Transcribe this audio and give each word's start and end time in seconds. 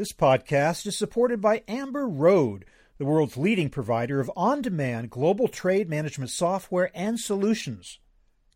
This 0.00 0.12
podcast 0.14 0.86
is 0.86 0.96
supported 0.96 1.42
by 1.42 1.62
Amber 1.68 2.08
Road, 2.08 2.64
the 2.96 3.04
world's 3.04 3.36
leading 3.36 3.68
provider 3.68 4.18
of 4.18 4.30
on 4.34 4.62
demand 4.62 5.10
global 5.10 5.46
trade 5.46 5.90
management 5.90 6.30
software 6.30 6.90
and 6.94 7.20
solutions. 7.20 7.98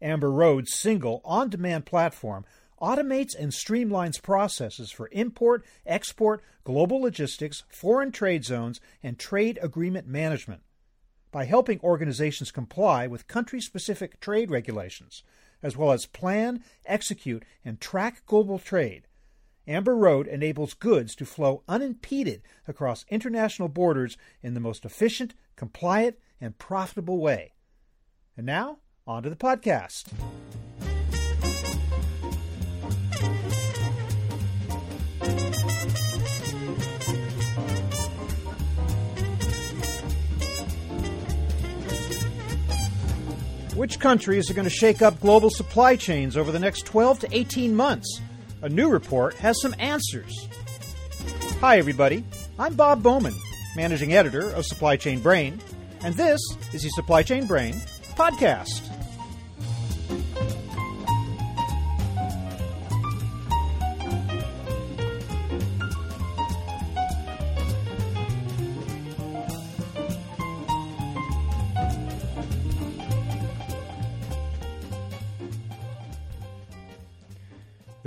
Amber 0.01 0.33
Road's 0.33 0.72
single 0.72 1.21
on 1.22 1.51
demand 1.51 1.85
platform 1.85 2.46
automates 2.80 3.38
and 3.38 3.53
streamlines 3.53 4.22
processes 4.22 4.91
for 4.91 5.11
import, 5.12 5.67
export, 5.85 6.43
global 6.65 7.03
logistics, 7.03 7.65
foreign 7.69 8.11
trade 8.11 8.47
zones, 8.47 8.81
and 9.03 9.19
trade 9.19 9.59
agreement 9.61 10.07
management. 10.07 10.63
By 11.31 11.45
helping 11.45 11.79
organizations 11.81 12.53
comply 12.53 13.07
with 13.07 13.29
country 13.29 13.61
specific 13.61 14.19
trade 14.19 14.51
regulations, 14.51 15.23
as 15.63 15.77
well 15.77 15.93
as 15.93 16.07
plan, 16.07 16.65
execute, 16.87 17.45
and 17.67 17.79
track 17.79 18.23
global 18.25 18.59
trade, 18.59 19.07
Amber 19.67 19.96
Road 19.96 20.27
enables 20.27 20.75
goods 20.75 21.15
to 21.17 21.25
flow 21.25 21.62
unimpeded 21.67 22.43
across 22.69 23.07
international 23.09 23.69
borders 23.69 24.19
in 24.43 24.55
the 24.55 24.61
most 24.61 24.84
efficient, 24.84 25.34
compliant, 25.57 26.19
and 26.41 26.59
profitable 26.59 27.19
way. 27.19 27.55
And 28.37 28.45
now, 28.45 28.79
on 29.07 29.23
to 29.23 29.30
the 29.30 29.37
podcast. 29.37 30.12
Which 43.74 43.99
countries 43.99 44.51
are 44.51 44.55
going 44.55 44.65
to 44.65 44.71
shake 44.71 45.02
up 45.02 45.21
global 45.21 45.51
supply 45.51 45.96
chains 45.96 46.37
over 46.37 46.52
the 46.52 46.60
next 46.60 46.87
12 46.87 47.21
to 47.21 47.29
18 47.33 47.74
months? 47.74 48.21
A 48.63 48.69
new 48.69 48.89
report 48.89 49.35
has 49.35 49.61
some 49.61 49.75
answers. 49.79 50.49
Hi, 51.61 51.79
everybody. 51.79 52.25
I'm 52.59 52.75
Bob 52.75 53.03
Bowman, 53.03 53.35
managing 53.77 54.15
editor 54.15 54.51
of 54.51 54.65
Supply 54.65 54.97
Chain 54.97 55.21
Brain, 55.21 55.61
and 56.02 56.15
this 56.15 56.41
is 56.73 56.83
the 56.83 56.88
Supply 56.91 57.23
Chain 57.23 57.46
Brain 57.46 57.74
podcast. 58.16 58.93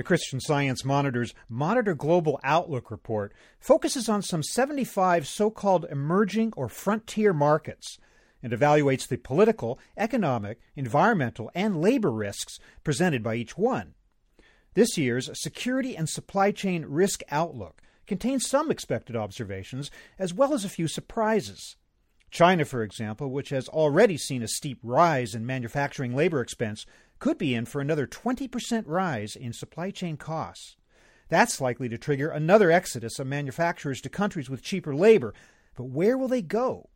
Christian 0.07 0.39
Science 0.39 0.85
Monitor's 0.85 1.33
Monitor 1.49 1.93
Global 1.93 2.39
Outlook 2.41 2.91
report 2.91 3.33
focuses 3.59 4.07
on 4.07 4.21
some 4.21 4.41
75 4.41 5.27
so 5.27 5.49
called 5.49 5.85
emerging 5.91 6.53
or 6.55 6.69
frontier 6.69 7.33
markets 7.33 7.97
and 8.41 8.53
evaluates 8.53 9.05
the 9.05 9.17
political, 9.17 9.77
economic, 9.97 10.61
environmental, 10.77 11.51
and 11.53 11.81
labor 11.81 12.09
risks 12.09 12.57
presented 12.85 13.21
by 13.21 13.35
each 13.35 13.57
one. 13.57 13.95
This 14.75 14.97
year's 14.97 15.29
Security 15.33 15.97
and 15.97 16.07
Supply 16.07 16.51
Chain 16.51 16.85
Risk 16.87 17.21
Outlook 17.29 17.81
contains 18.05 18.47
some 18.47 18.71
expected 18.71 19.17
observations 19.17 19.91
as 20.17 20.33
well 20.33 20.53
as 20.53 20.63
a 20.63 20.69
few 20.69 20.87
surprises. 20.87 21.75
China, 22.31 22.63
for 22.63 22.81
example, 22.81 23.29
which 23.29 23.49
has 23.49 23.67
already 23.67 24.17
seen 24.17 24.41
a 24.41 24.47
steep 24.47 24.79
rise 24.83 25.33
in 25.33 25.45
manufacturing 25.45 26.15
labor 26.15 26.39
expense, 26.41 26.85
could 27.19 27.37
be 27.37 27.53
in 27.53 27.65
for 27.65 27.81
another 27.81 28.07
20% 28.07 28.83
rise 28.85 29.35
in 29.35 29.53
supply 29.53 29.91
chain 29.91 30.17
costs. 30.17 30.75
That's 31.29 31.59
likely 31.59 31.89
to 31.89 31.97
trigger 31.97 32.29
another 32.29 32.71
exodus 32.71 33.19
of 33.19 33.27
manufacturers 33.27 34.01
to 34.01 34.09
countries 34.09 34.49
with 34.49 34.63
cheaper 34.63 34.95
labor. 34.95 35.33
But 35.75 35.85
where 35.85 36.17
will 36.17 36.27
they 36.27 36.41
go? 36.41 36.89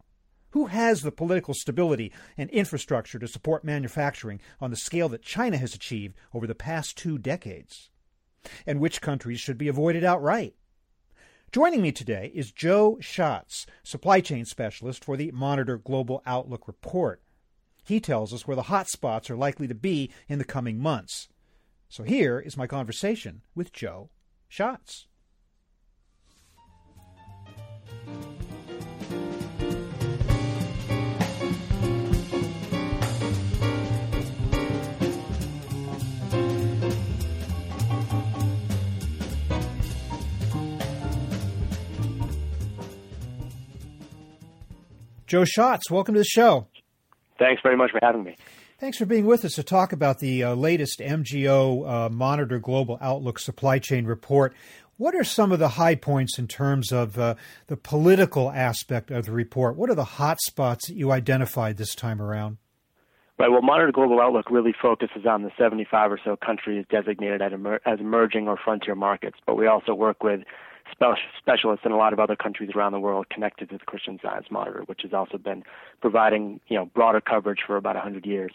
Who 0.52 0.68
has 0.68 1.02
the 1.02 1.12
political 1.12 1.54
stability 1.54 2.12
and 2.38 2.50
infrastructure 2.50 3.20
to 3.20 3.28
support 3.28 3.64
manufacturing 3.64 4.42
on 4.60 4.70
the 4.70 4.78
scale 4.78 5.10
that 5.10 5.22
China 5.22 5.58
has 5.58 5.74
achieved 5.74 6.16
over 6.34 6.46
the 6.46 6.56
past 6.56 6.98
two 6.98 7.18
decades? 7.18 7.90
And 8.66 8.80
which 8.80 9.02
countries 9.02 9.40
should 9.40 9.58
be 9.58 9.68
avoided 9.68 10.04
outright? 10.04 10.56
Joining 11.52 11.82
me 11.82 11.92
today 11.92 12.32
is 12.34 12.52
Joe 12.52 12.98
Schatz, 13.02 13.66
supply 13.84 14.22
chain 14.22 14.46
specialist 14.46 15.04
for 15.04 15.18
the 15.18 15.32
Monitor 15.32 15.78
Global 15.78 16.24
Outlook 16.26 16.68
report. 16.68 17.22
He 17.84 18.00
tells 18.00 18.34
us 18.34 18.48
where 18.48 18.56
the 18.56 18.64
hot 18.64 18.88
spots 18.88 19.30
are 19.30 19.36
likely 19.36 19.68
to 19.68 19.76
be 19.76 20.12
in 20.28 20.40
the 20.40 20.46
coming 20.46 20.80
months. 20.80 21.28
So 21.90 22.04
here 22.04 22.40
is 22.40 22.56
my 22.56 22.68
conversation 22.68 23.42
with 23.54 23.74
Joe 23.74 24.10
Schatz. 24.48 25.08
Joe 45.32 45.46
Schatz, 45.46 45.90
welcome 45.90 46.14
to 46.16 46.20
the 46.20 46.26
show. 46.26 46.68
Thanks 47.42 47.64
very 47.64 47.76
much 47.76 47.90
for 47.90 48.00
having 48.04 48.24
me. 48.24 48.38
Thanks 48.78 49.00
for 49.00 49.08
being 49.08 49.26
with 49.26 49.44
us 49.44 49.56
to 49.56 49.64
talk 49.64 49.94
about 49.94 50.20
the 50.20 50.44
uh, 50.44 50.54
latest 50.54 51.00
MGO 51.00 51.90
uh, 51.90 52.10
Monitor 52.10 52.60
Global 52.60 53.00
Outlook 53.02 53.40
Supply 53.40 53.80
Chain 53.80 54.06
Report. 54.06 54.54
What 54.98 55.16
are 55.16 55.24
some 55.24 55.52
of 55.52 55.58
the 55.58 55.70
high 55.70 55.96
points 55.96 56.38
in 56.38 56.48
terms 56.48 56.92
of 56.92 57.18
uh, 57.18 57.34
the 57.66 57.78
political 57.78 58.52
aspect 58.52 59.10
of 59.10 59.26
the 59.26 59.32
report? 59.32 59.76
What 59.76 59.90
are 59.90 59.96
the 59.96 60.04
hot 60.04 60.40
spots 60.40 60.88
that 60.88 60.96
you 60.96 61.12
identified 61.12 61.78
this 61.78 61.96
time 61.96 62.22
around? 62.22 62.58
Right. 63.40 63.50
Well, 63.50 63.64
Monitor 63.64 63.92
Global 63.92 64.22
Outlook 64.22 64.52
really 64.52 64.76
focuses 64.80 65.26
on 65.26 65.42
the 65.42 65.50
75 65.58 66.12
or 66.12 66.20
so 66.24 66.36
countries 66.36 66.86
designated 66.92 67.42
as 67.42 68.00
emerging 68.00 68.48
or 68.48 68.58
frontier 68.64 68.94
markets, 68.94 69.40
but 69.48 69.58
we 69.58 69.66
also 69.66 69.96
work 69.96 70.22
with 70.22 70.42
specialists 70.92 71.86
in 71.86 71.92
a 71.92 71.98
lot 71.98 72.14
of 72.14 72.20
other 72.20 72.36
countries 72.36 72.72
around 72.76 72.92
the 72.92 73.00
world 73.00 73.28
connected 73.30 73.70
to 73.70 73.78
the 73.78 73.86
Christian 73.86 74.20
Science 74.22 74.48
Monitor, 74.50 74.84
which 74.86 75.02
has 75.04 75.14
also 75.14 75.38
been 75.38 75.64
providing 76.02 76.60
you 76.68 76.78
know 76.78 76.86
broader 76.86 77.22
coverage 77.22 77.60
for 77.66 77.78
about 77.78 77.96
100 77.96 78.26
years. 78.26 78.52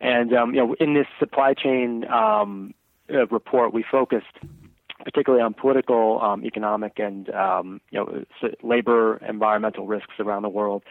And 0.00 0.34
um, 0.34 0.54
you 0.54 0.60
know, 0.60 0.74
in 0.80 0.94
this 0.94 1.06
supply 1.18 1.54
chain 1.54 2.04
um, 2.08 2.74
uh, 3.12 3.26
report, 3.28 3.72
we 3.72 3.84
focused 3.88 4.38
particularly 5.04 5.42
on 5.42 5.54
political, 5.54 6.20
um, 6.22 6.44
economic, 6.44 6.98
and 6.98 7.28
um, 7.30 7.80
you 7.90 7.98
know, 7.98 8.24
labor, 8.62 9.18
environmental 9.28 9.86
risks 9.86 10.14
around 10.20 10.42
the 10.42 10.48
world 10.48 10.82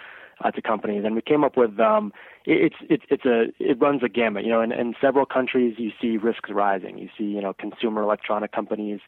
uh, 0.44 0.51
to 0.51 0.62
companies. 0.62 1.03
And 1.06 1.16
we 1.16 1.22
came 1.22 1.44
up 1.44 1.57
with 1.57 1.80
um, 1.80 2.13
it's 2.46 2.75
it's 2.90 3.03
it's 3.09 3.25
a 3.25 3.46
it 3.59 3.80
runs 3.80 4.03
a 4.03 4.09
gamut. 4.09 4.44
You 4.44 4.51
know, 4.51 4.62
in, 4.62 4.72
in 4.72 4.96
several 5.00 5.25
countries 5.25 5.75
you 5.78 5.91
see 6.01 6.18
risks 6.18 6.50
rising. 6.50 6.97
You 6.97 7.09
see 7.18 7.25
you 7.25 7.41
know 7.41 7.53
consumer 7.53 8.01
electronic 8.01 8.51
companies 8.51 9.00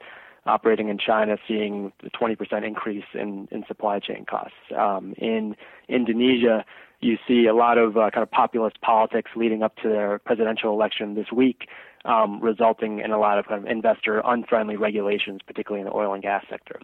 operating 0.45 0.89
in 0.89 0.97
China 0.97 1.37
seeing 1.47 1.91
a 2.05 2.09
20% 2.09 2.65
increase 2.65 3.05
in, 3.13 3.47
in 3.51 3.63
supply 3.67 3.99
chain 3.99 4.25
costs. 4.25 4.55
Um, 4.77 5.13
in 5.17 5.55
Indonesia, 5.87 6.65
you 6.99 7.17
see 7.27 7.45
a 7.47 7.53
lot 7.53 7.77
of 7.77 7.97
uh, 7.97 8.09
kind 8.11 8.23
of 8.23 8.31
populist 8.31 8.81
politics 8.81 9.31
leading 9.35 9.63
up 9.63 9.75
to 9.77 9.89
their 9.89 10.19
presidential 10.19 10.71
election 10.71 11.15
this 11.15 11.31
week, 11.31 11.67
um, 12.05 12.41
resulting 12.41 12.99
in 12.99 13.11
a 13.11 13.19
lot 13.19 13.37
of 13.37 13.45
kind 13.45 13.63
of 13.63 13.69
investor 13.69 14.21
unfriendly 14.25 14.77
regulations, 14.77 15.41
particularly 15.45 15.81
in 15.81 15.87
the 15.87 15.93
oil 15.93 16.13
and 16.13 16.23
gas 16.23 16.45
sector. 16.49 16.79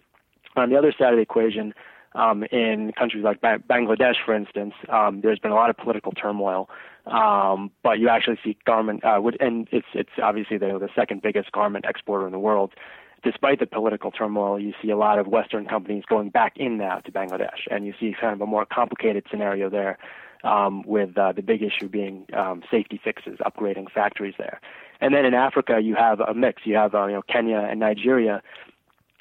On 0.55 0.69
the 0.69 0.77
other 0.77 0.93
side 0.97 1.13
of 1.13 1.17
the 1.17 1.21
equation, 1.21 1.73
um, 2.15 2.43
in 2.51 2.91
countries 2.97 3.23
like 3.23 3.39
ba- 3.41 3.61
Bangladesh, 3.69 4.15
for 4.25 4.33
instance, 4.33 4.73
um, 4.89 5.21
there's 5.21 5.39
been 5.39 5.51
a 5.51 5.55
lot 5.55 5.69
of 5.69 5.77
political 5.77 6.11
turmoil, 6.11 6.69
um, 7.05 7.71
but 7.83 7.99
you 7.99 8.09
actually 8.09 8.39
see 8.43 8.57
garment, 8.65 9.03
uh, 9.05 9.21
and 9.39 9.67
it's 9.71 9.87
it's 9.93 10.09
obviously 10.21 10.57
the, 10.57 10.77
the 10.79 10.89
second 10.95 11.21
biggest 11.21 11.51
garment 11.51 11.85
exporter 11.87 12.25
in 12.25 12.31
the 12.31 12.39
world 12.39 12.73
despite 13.23 13.59
the 13.59 13.65
political 13.65 14.11
turmoil, 14.11 14.59
you 14.59 14.73
see 14.81 14.89
a 14.89 14.97
lot 14.97 15.19
of 15.19 15.27
Western 15.27 15.65
companies 15.65 16.03
going 16.07 16.29
back 16.29 16.53
in 16.57 16.77
now 16.77 16.99
to 16.99 17.11
Bangladesh, 17.11 17.67
and 17.69 17.85
you 17.85 17.93
see 17.99 18.15
kind 18.19 18.33
of 18.33 18.41
a 18.41 18.45
more 18.45 18.65
complicated 18.65 19.25
scenario 19.29 19.69
there, 19.69 19.97
um, 20.43 20.83
with 20.83 21.17
uh, 21.17 21.31
the 21.31 21.41
big 21.41 21.61
issue 21.61 21.87
being 21.87 22.25
um, 22.33 22.63
safety 22.71 22.99
fixes, 23.03 23.39
upgrading 23.39 23.91
factories 23.91 24.35
there. 24.37 24.61
And 25.01 25.13
then 25.13 25.25
in 25.25 25.33
Africa, 25.33 25.79
you 25.81 25.95
have 25.95 26.19
a 26.19 26.33
mix. 26.33 26.63
You 26.65 26.75
have 26.75 26.95
uh, 26.95 27.07
you 27.07 27.13
know 27.13 27.21
Kenya 27.21 27.57
and 27.57 27.79
Nigeria, 27.79 28.41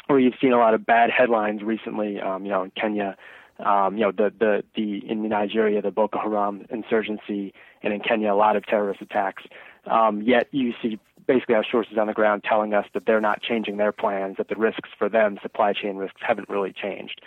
where 0.06 0.18
you've 0.18 0.34
seen 0.40 0.52
a 0.52 0.58
lot 0.58 0.74
of 0.74 0.84
bad 0.84 1.10
headlines 1.10 1.62
recently. 1.62 2.20
Um, 2.20 2.44
you 2.44 2.50
know, 2.50 2.64
in 2.64 2.70
Kenya, 2.70 3.16
um, 3.58 3.96
you 3.96 4.04
know 4.04 4.12
the 4.12 4.32
the 4.38 4.64
the 4.74 5.10
in 5.10 5.28
Nigeria 5.28 5.82
the 5.82 5.90
Boko 5.90 6.18
Haram 6.18 6.66
insurgency, 6.70 7.52
and 7.82 7.92
in 7.92 8.00
Kenya 8.00 8.32
a 8.32 8.36
lot 8.36 8.56
of 8.56 8.66
terrorist 8.66 9.00
attacks. 9.00 9.44
Um, 9.86 10.22
yet 10.22 10.48
you 10.50 10.74
see 10.82 10.98
basically 11.28 11.54
our 11.54 11.64
sources 11.70 11.96
on 11.98 12.08
the 12.08 12.12
ground 12.12 12.42
telling 12.42 12.74
us 12.74 12.86
that 12.94 13.06
they're 13.06 13.20
not 13.20 13.40
changing 13.40 13.76
their 13.76 13.92
plans, 13.92 14.38
that 14.38 14.48
the 14.48 14.56
risks 14.56 14.88
for 14.98 15.08
them, 15.08 15.38
supply 15.40 15.72
chain 15.72 15.96
risks, 15.96 16.20
haven't 16.26 16.48
really 16.48 16.72
changed. 16.72 17.20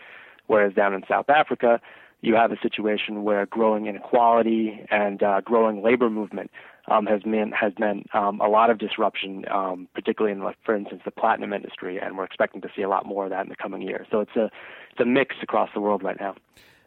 Whereas 0.47 0.73
down 0.73 0.93
in 0.93 1.03
South 1.07 1.29
Africa, 1.29 1.79
you 2.19 2.35
have 2.35 2.51
a 2.51 2.59
situation 2.61 3.23
where 3.23 3.45
growing 3.45 3.85
inequality 3.85 4.85
and 4.91 5.23
uh, 5.23 5.41
growing 5.41 5.81
labor 5.81 6.09
movement 6.09 6.51
um, 6.89 7.05
has 7.05 7.21
meant 7.25 7.53
has 7.53 7.73
meant 7.79 8.13
um, 8.13 8.41
a 8.41 8.47
lot 8.47 8.69
of 8.69 8.77
disruption, 8.79 9.45
um, 9.49 9.87
particularly 9.93 10.35
in, 10.35 10.43
like, 10.43 10.57
for 10.65 10.75
instance, 10.75 11.01
the 11.05 11.11
platinum 11.11 11.53
industry, 11.53 11.99
and 11.99 12.17
we're 12.17 12.23
expecting 12.23 12.61
to 12.61 12.69
see 12.75 12.81
a 12.81 12.89
lot 12.89 13.05
more 13.05 13.25
of 13.25 13.29
that 13.29 13.43
in 13.43 13.49
the 13.49 13.55
coming 13.55 13.81
year. 13.81 14.05
So 14.11 14.19
it's 14.19 14.35
a 14.35 14.49
it's 14.91 14.99
a 14.99 15.05
mix 15.05 15.35
across 15.41 15.69
the 15.73 15.79
world 15.79 16.03
right 16.03 16.19
now. 16.19 16.35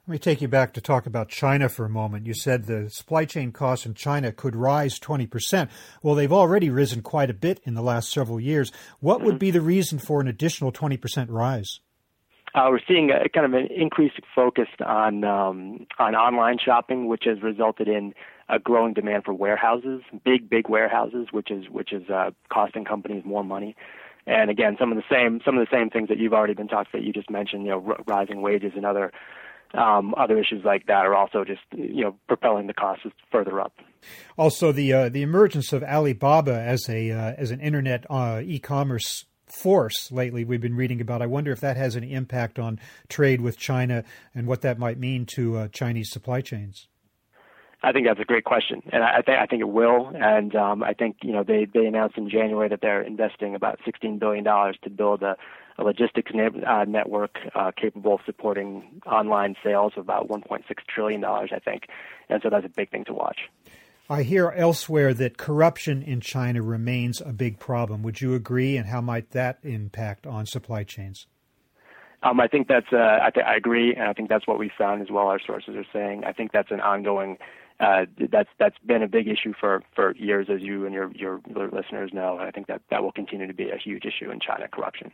Let 0.06 0.12
me 0.12 0.19
take 0.19 0.43
you 0.43 0.49
back 0.49 0.75
to 0.75 0.83
talk 0.83 1.06
about 1.06 1.31
China 1.31 1.71
for 1.71 1.87
a 1.87 1.89
moment. 1.89 2.27
You 2.27 2.35
said 2.35 2.65
the 2.65 2.91
supply 2.91 3.25
chain 3.25 3.53
costs 3.53 3.87
in 3.87 3.95
China 3.95 4.33
could 4.33 4.55
rise 4.55 4.99
20%. 4.99 5.71
Well, 6.03 6.15
they've 6.15 6.31
already 6.31 6.69
risen 6.69 7.01
quite 7.01 7.31
a 7.31 7.35
bit 7.35 7.59
in 7.65 7.73
the 7.73 7.81
last 7.81 8.12
several 8.12 8.39
years. 8.39 8.71
What 9.01 9.17
mm-hmm. 9.17 9.27
would 9.29 9.39
be 9.39 9.51
the 9.51 9.62
reason 9.62 9.99
for 9.99 10.21
an 10.21 10.29
additional 10.29 10.73
20% 10.73 11.29
rise? 11.31 11.81
Uh, 12.55 12.67
we're 12.69 12.81
seeing 12.87 13.11
a 13.12 13.31
kind 13.31 13.47
of 13.47 13.55
an 13.55 13.67
increased 13.75 14.21
focus 14.35 14.69
on 14.85 15.25
um, 15.25 15.87
on 15.99 16.15
online 16.15 16.59
shopping, 16.62 17.09
which 17.09 17.25
has 17.25 17.43
resulted 17.43 17.89
in 17.89 18.12
a 18.51 18.59
growing 18.59 18.93
demand 18.93 19.25
for 19.25 19.33
warehouses, 19.33 20.03
big 20.23 20.51
big 20.51 20.69
warehouses, 20.69 21.29
which 21.33 21.51
is 21.51 21.71
which 21.71 21.93
is 21.95 22.09
uh, 22.11 22.31
costing 22.53 22.85
companies 22.85 23.25
more 23.25 23.43
money. 23.43 23.75
And 24.27 24.51
again, 24.51 24.77
some 24.79 24.93
of 24.93 24.97
the 24.97 25.03
same 25.11 25.41
some 25.45 25.59
of 25.59 25.67
the 25.67 25.77
same 25.77 25.91
things 25.91 26.09
that 26.11 26.19
you've 26.19 26.35
already 26.35 26.55
been 26.55 26.69
talking 26.69 26.91
about. 26.93 27.03
You 27.05 27.12
just 27.12 27.29
mentioned, 27.29 27.65
you 27.65 27.71
know, 27.71 27.85
r- 27.89 28.05
rising 28.06 28.41
wages 28.41 28.73
and 28.77 28.87
other 28.87 29.11
um, 29.76 30.15
other 30.17 30.38
issues 30.38 30.65
like 30.65 30.87
that 30.87 31.06
are 31.06 31.15
also 31.15 31.44
just 31.44 31.62
you 31.73 32.03
know 32.03 32.17
propelling 32.29 32.67
the 32.67 32.75
costs 32.75 33.06
further 33.31 33.61
up. 33.61 33.73
Also, 34.37 34.73
the 34.73 34.93
uh, 34.93 35.09
the 35.09 35.23
emergence 35.23 35.73
of 35.73 35.82
Alibaba 35.82 36.61
as 36.61 36.88
a 36.88 37.11
uh, 37.11 37.35
as 37.37 37.50
an 37.50 37.61
internet 37.61 38.05
uh, 38.11 38.41
e-commerce 38.44 39.25
force 39.47 40.11
lately 40.11 40.44
we've 40.44 40.61
been 40.61 40.76
reading 40.76 41.00
about. 41.00 41.23
I 41.23 41.26
wonder 41.26 41.53
if 41.53 41.61
that 41.61 41.76
has 41.76 41.97
an 41.97 42.05
impact 42.05 42.59
on 42.59 42.81
trade 43.09 43.41
with 43.41 43.59
China 43.59 44.05
and 44.35 44.47
what 44.47 44.62
that 44.62 44.79
might 44.79 44.99
mean 44.99 45.26
to 45.35 45.56
uh, 45.56 45.69
Chinese 45.69 46.11
supply 46.11 46.41
chains. 46.41 46.88
I 47.82 47.93
think 47.93 48.06
that's 48.06 48.20
a 48.20 48.25
great 48.25 48.44
question, 48.44 48.82
and 48.93 49.05
I, 49.05 49.20
think 49.20 49.38
I 49.38 49.44
think 49.44 49.61
it 49.61 49.69
will. 49.69 50.11
And 50.15 50.56
um, 50.56 50.82
I 50.82 50.94
think 50.94 51.19
you 51.23 51.32
know 51.32 51.44
they 51.44 51.67
they 51.73 51.85
announced 51.85 52.17
in 52.17 52.31
January 52.31 52.69
that 52.69 52.81
they're 52.81 53.03
investing 53.03 53.55
about 53.55 53.79
16 53.85 54.19
billion 54.19 54.43
dollars 54.43 54.77
to 54.85 54.91
build 54.91 55.23
a, 55.23 55.37
a 55.79 55.82
logistics 55.82 56.32
ne- 56.35 56.65
uh, 56.67 56.85
network 56.85 57.38
uh, 57.55 57.73
capable 57.76 58.15
of 58.15 58.21
supporting 58.25 59.00
online 59.06 59.56
sales 59.62 59.93
of 59.97 60.05
about 60.05 60.29
1.6 60.29 60.62
trillion 60.87 61.21
dollars, 61.21 61.50
I 61.55 61.59
think. 61.59 61.88
And 62.29 62.41
so 62.43 62.50
that's 62.50 62.67
a 62.67 62.71
big 62.71 62.91
thing 62.91 63.05
to 63.06 63.12
watch. 63.12 63.38
I 64.09 64.23
hear 64.23 64.50
elsewhere 64.50 65.15
that 65.15 65.38
corruption 65.38 66.03
in 66.03 66.21
China 66.21 66.62
remains 66.62 67.23
a 67.23 67.32
big 67.32 67.59
problem. 67.59 68.03
Would 68.03 68.21
you 68.21 68.35
agree? 68.35 68.76
And 68.76 68.87
how 68.87 69.00
might 69.00 69.31
that 69.31 69.59
impact 69.62 70.26
on 70.26 70.44
supply 70.44 70.85
chains? 70.85 71.26
Um, 72.23 72.41
I 72.41 72.49
think 72.49 72.69
that's. 72.69 72.93
Uh, 72.93 73.19
I, 73.23 73.31
th- 73.31 73.44
I 73.47 73.55
agree, 73.55 73.94
and 73.94 74.05
I 74.05 74.12
think 74.12 74.29
that's 74.29 74.47
what 74.47 74.59
we 74.59 74.70
found 74.77 75.03
as 75.03 75.11
well. 75.11 75.27
Our 75.29 75.41
sources 75.41 75.75
are 75.77 75.85
saying. 75.93 76.25
I 76.25 76.32
think 76.32 76.53
that's 76.53 76.70
an 76.70 76.81
ongoing. 76.81 77.38
Uh, 77.81 78.06
that's 78.31 78.49
that's 78.59 78.79
been 78.87 79.03
a 79.03 79.09
big 79.09 79.29
issue 79.29 79.53
for 79.59 79.82
for 79.94 80.15
years, 80.17 80.49
as 80.50 80.62
you 80.62 80.87
and 80.87 80.94
your 80.94 81.11
your 81.15 81.41
listeners 81.55 82.12
know. 82.12 82.38
And 82.38 82.49
I 82.49 82.50
think 82.50 82.67
that 82.69 82.81
that 82.91 83.03
will 83.03 83.12
continue 83.12 83.47
to 83.47 83.53
be 83.53 83.70
a 83.70 83.77
huge 83.77 84.05
issue 84.06 84.31
in 84.31 84.41
China. 84.41 84.69
Corruption. 84.69 85.12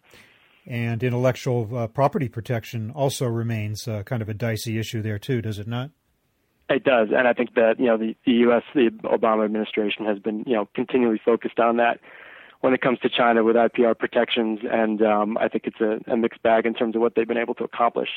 And 0.67 1.03
intellectual 1.03 1.69
uh, 1.77 1.87
property 1.87 2.29
protection 2.29 2.91
also 2.91 3.27
remains 3.27 3.89
uh, 3.89 4.03
kind 4.03 4.23
of 4.23 4.29
a 4.29 4.35
dicey 4.35 4.79
issue 4.79 5.03
there 5.03 5.19
too, 5.19 5.41
does 5.41 5.59
it 5.59 5.67
not? 5.67 5.91
It 6.69 6.85
does, 6.85 7.09
and 7.17 7.27
I 7.27 7.33
think 7.33 7.55
that 7.55 7.81
you 7.81 7.87
know 7.87 7.97
the, 7.97 8.15
the 8.25 8.33
U.S. 8.33 8.63
the 8.75 8.91
Obama 9.03 9.45
administration 9.45 10.05
has 10.07 10.21
been 10.21 10.45
you 10.47 10.55
know 10.55 10.69
continually 10.75 11.21
focused 11.25 11.59
on 11.59 11.79
that 11.79 11.99
when 12.61 12.75
it 12.75 12.81
comes 12.81 12.99
to 13.01 13.09
China 13.09 13.43
with 13.43 13.57
IPR 13.57 13.99
protections, 13.99 14.61
and 14.71 15.03
um, 15.03 15.39
I 15.39 15.49
think 15.49 15.65
it's 15.67 15.81
a, 15.81 15.99
a 16.13 16.17
mixed 16.17 16.43
bag 16.43 16.67
in 16.67 16.75
terms 16.75 16.95
of 16.95 17.01
what 17.01 17.15
they've 17.17 17.27
been 17.27 17.39
able 17.39 17.55
to 17.55 17.65
accomplish. 17.65 18.11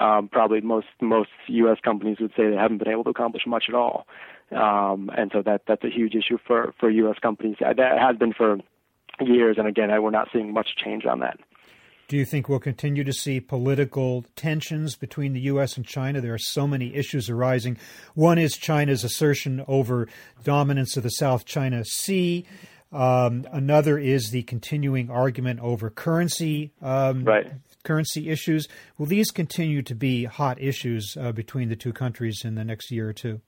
Um, 0.00 0.28
probably 0.28 0.60
most 0.60 0.88
most 1.00 1.30
U.S. 1.46 1.78
companies 1.82 2.18
would 2.20 2.32
say 2.36 2.50
they 2.50 2.56
haven't 2.56 2.78
been 2.78 2.88
able 2.88 3.04
to 3.04 3.10
accomplish 3.10 3.44
much 3.46 3.64
at 3.68 3.74
all, 3.74 4.06
um, 4.50 5.10
and 5.16 5.30
so 5.32 5.40
that 5.42 5.62
that's 5.66 5.84
a 5.84 5.90
huge 5.90 6.14
issue 6.14 6.36
for 6.46 6.74
for 6.78 6.90
U.S. 6.90 7.16
companies. 7.22 7.56
That 7.60 7.78
has 7.78 8.16
been 8.16 8.34
for 8.34 8.58
years, 9.20 9.56
and 9.58 9.66
again, 9.66 9.90
we're 10.02 10.10
not 10.10 10.28
seeing 10.32 10.52
much 10.52 10.76
change 10.76 11.06
on 11.06 11.20
that. 11.20 11.38
Do 12.14 12.18
you 12.18 12.24
think 12.24 12.48
we'll 12.48 12.60
continue 12.60 13.02
to 13.02 13.12
see 13.12 13.40
political 13.40 14.24
tensions 14.36 14.94
between 14.94 15.32
the 15.32 15.40
U.S. 15.40 15.76
and 15.76 15.84
China? 15.84 16.20
There 16.20 16.32
are 16.32 16.38
so 16.38 16.64
many 16.64 16.94
issues 16.94 17.28
arising. 17.28 17.76
One 18.14 18.38
is 18.38 18.56
China's 18.56 19.02
assertion 19.02 19.64
over 19.66 20.06
dominance 20.44 20.96
of 20.96 21.02
the 21.02 21.08
South 21.08 21.44
China 21.44 21.84
Sea. 21.84 22.46
Um, 22.92 23.48
another 23.50 23.98
is 23.98 24.30
the 24.30 24.44
continuing 24.44 25.10
argument 25.10 25.58
over 25.58 25.90
currency, 25.90 26.70
um, 26.80 27.24
right. 27.24 27.50
currency 27.82 28.30
issues. 28.30 28.68
Will 28.96 29.06
these 29.06 29.32
continue 29.32 29.82
to 29.82 29.94
be 29.96 30.24
hot 30.24 30.62
issues 30.62 31.16
uh, 31.20 31.32
between 31.32 31.68
the 31.68 31.74
two 31.74 31.92
countries 31.92 32.42
in 32.44 32.54
the 32.54 32.62
next 32.62 32.92
year 32.92 33.08
or 33.08 33.12
two? 33.12 33.40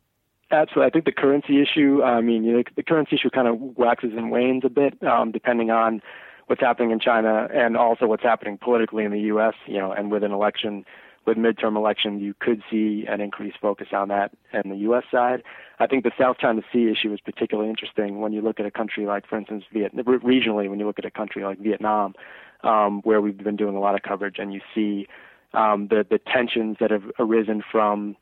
Absolutely. 0.51 0.87
I 0.87 0.91
think 0.91 1.05
the 1.05 1.13
currency 1.13 1.63
issue, 1.63 2.03
I 2.03 2.21
mean, 2.21 2.43
you 2.43 2.55
know, 2.55 2.63
the 2.75 2.83
currency 2.83 3.15
issue 3.15 3.31
kind 3.31 3.47
of 3.47 3.61
waxes 3.77 4.11
and 4.17 4.33
wanes 4.33 4.65
a 4.65 4.71
bit 4.71 5.01
um, 5.05 5.31
depending 5.31 5.71
on 5.71 6.03
what's 6.47 6.61
happening 6.61 6.91
in 6.91 7.01
China 7.01 7.49
and 7.53 7.77
also 7.77 8.07
what's 8.07 8.23
happening 8.23 8.59
politically 8.59 9.05
in 9.05 9.13
the 9.13 9.21
U.S. 9.21 9.55
You 9.67 9.79
know, 9.79 9.93
and 9.93 10.11
with 10.11 10.23
an 10.23 10.33
election, 10.33 10.85
with 11.27 11.37
midterm 11.37 11.77
election, 11.77 12.21
you 12.21 12.35
could 12.39 12.63
see 12.71 13.05
an 13.09 13.21
increased 13.21 13.59
focus 13.61 13.89
on 13.93 14.09
that 14.09 14.33
and 14.53 14.71
the 14.71 14.77
U.S. 14.77 15.05
side. 15.11 15.43
I 15.79 15.87
think 15.87 16.05
the 16.05 16.13
South 16.19 16.39
China 16.39 16.63
Sea 16.73 16.91
issue 16.91 17.13
is 17.13 17.21
particularly 17.21 17.69
interesting 17.69 18.21
when 18.21 18.33
you 18.33 18.41
look 18.41 18.61
at 18.61 18.67
a 18.67 18.71
country 18.71 19.07
like, 19.07 19.27
for 19.27 19.37
instance, 19.37 19.65
Vietnam. 19.73 20.05
Regionally, 20.05 20.71
when 20.71 20.79
you 20.79 20.87
look 20.87 20.99
at 20.99 21.05
a 21.05 21.11
country 21.11 21.45
like 21.45 21.59
Vietnam, 21.59 22.15
um, 22.63 23.01
where 23.03 23.21
we've 23.21 23.37
been 23.37 23.57
doing 23.57 23.77
a 23.77 23.81
lot 23.81 23.95
of 23.95 24.03
coverage, 24.03 24.37
and 24.39 24.55
you 24.55 24.61
see 24.75 25.07
um, 25.53 25.89
the 25.89 26.07
the 26.09 26.19
tensions 26.19 26.77
that 26.81 26.91
have 26.91 27.05
arisen 27.19 27.63
from 27.71 28.17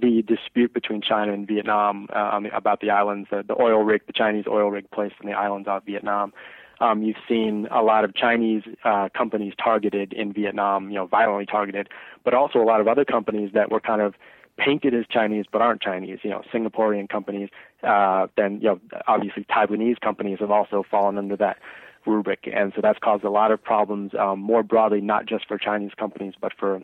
the 0.00 0.22
dispute 0.22 0.72
between 0.72 1.02
China 1.02 1.32
and 1.32 1.46
Vietnam 1.46 2.06
um, 2.12 2.46
about 2.54 2.80
the 2.80 2.90
islands, 2.90 3.28
the, 3.30 3.42
the 3.46 3.60
oil 3.60 3.82
rig, 3.82 4.02
the 4.06 4.12
Chinese 4.12 4.44
oil 4.46 4.70
rig 4.70 4.88
placed 4.92 5.16
in 5.20 5.28
the 5.28 5.36
islands 5.36 5.66
of 5.68 5.84
Vietnam 5.84 6.32
um, 6.80 7.02
you've 7.02 7.16
seen 7.28 7.68
a 7.70 7.82
lot 7.82 8.04
of 8.04 8.14
Chinese 8.14 8.62
uh, 8.84 9.08
companies 9.16 9.52
targeted 9.62 10.12
in 10.12 10.32
Vietnam, 10.32 10.88
you 10.88 10.96
know, 10.96 11.06
violently 11.06 11.46
targeted, 11.46 11.88
but 12.24 12.34
also 12.34 12.58
a 12.58 12.64
lot 12.64 12.80
of 12.80 12.88
other 12.88 13.04
companies 13.04 13.50
that 13.54 13.70
were 13.70 13.80
kind 13.80 14.00
of 14.00 14.14
painted 14.56 14.94
as 14.94 15.04
Chinese 15.10 15.44
but 15.50 15.62
aren't 15.62 15.80
Chinese. 15.80 16.18
You 16.22 16.30
know, 16.30 16.42
Singaporean 16.52 17.08
companies. 17.08 17.48
Uh, 17.82 18.26
then 18.36 18.60
you 18.60 18.68
know, 18.68 18.80
obviously 19.06 19.44
Taiwanese 19.44 20.00
companies 20.00 20.38
have 20.40 20.50
also 20.50 20.84
fallen 20.90 21.18
under 21.18 21.36
that 21.36 21.58
rubric, 22.06 22.48
and 22.52 22.72
so 22.74 22.80
that's 22.80 22.98
caused 22.98 23.24
a 23.24 23.30
lot 23.30 23.52
of 23.52 23.62
problems 23.62 24.12
um, 24.18 24.40
more 24.40 24.62
broadly, 24.62 25.00
not 25.00 25.26
just 25.26 25.46
for 25.46 25.58
Chinese 25.58 25.92
companies, 25.98 26.34
but 26.40 26.52
for 26.58 26.80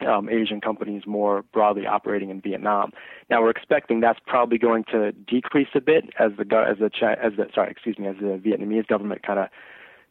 um, 0.00 0.28
Asian 0.28 0.60
companies 0.60 1.02
more 1.06 1.42
broadly 1.52 1.86
operating 1.86 2.30
in 2.30 2.40
Vietnam. 2.40 2.92
Now 3.30 3.42
we're 3.42 3.50
expecting 3.50 4.00
that's 4.00 4.18
probably 4.26 4.58
going 4.58 4.84
to 4.90 5.12
decrease 5.12 5.68
a 5.74 5.80
bit 5.80 6.10
as 6.18 6.32
the 6.36 6.44
as 6.56 6.78
the 6.78 7.16
as 7.22 7.32
the 7.36 7.46
sorry 7.54 7.70
excuse 7.70 7.98
me 7.98 8.08
as 8.08 8.16
the 8.16 8.40
Vietnamese 8.44 8.86
government 8.86 9.22
kind 9.22 9.38
of 9.38 9.48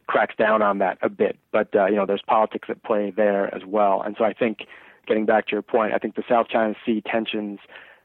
cracks 0.06 0.34
down 0.36 0.62
on 0.62 0.78
that 0.78 0.98
a 1.02 1.08
bit. 1.08 1.38
But 1.52 1.74
uh, 1.74 1.86
you 1.86 1.96
know 1.96 2.06
there's 2.06 2.22
politics 2.26 2.68
at 2.70 2.82
play 2.82 3.12
there 3.14 3.54
as 3.54 3.62
well, 3.66 4.02
and 4.02 4.14
so 4.18 4.24
I 4.24 4.32
think 4.32 4.66
getting 5.06 5.26
back 5.26 5.46
to 5.48 5.52
your 5.52 5.62
point, 5.62 5.92
I 5.92 5.98
think 5.98 6.14
the 6.14 6.24
South 6.28 6.48
China 6.48 6.74
Sea 6.84 7.02
tensions. 7.04 7.60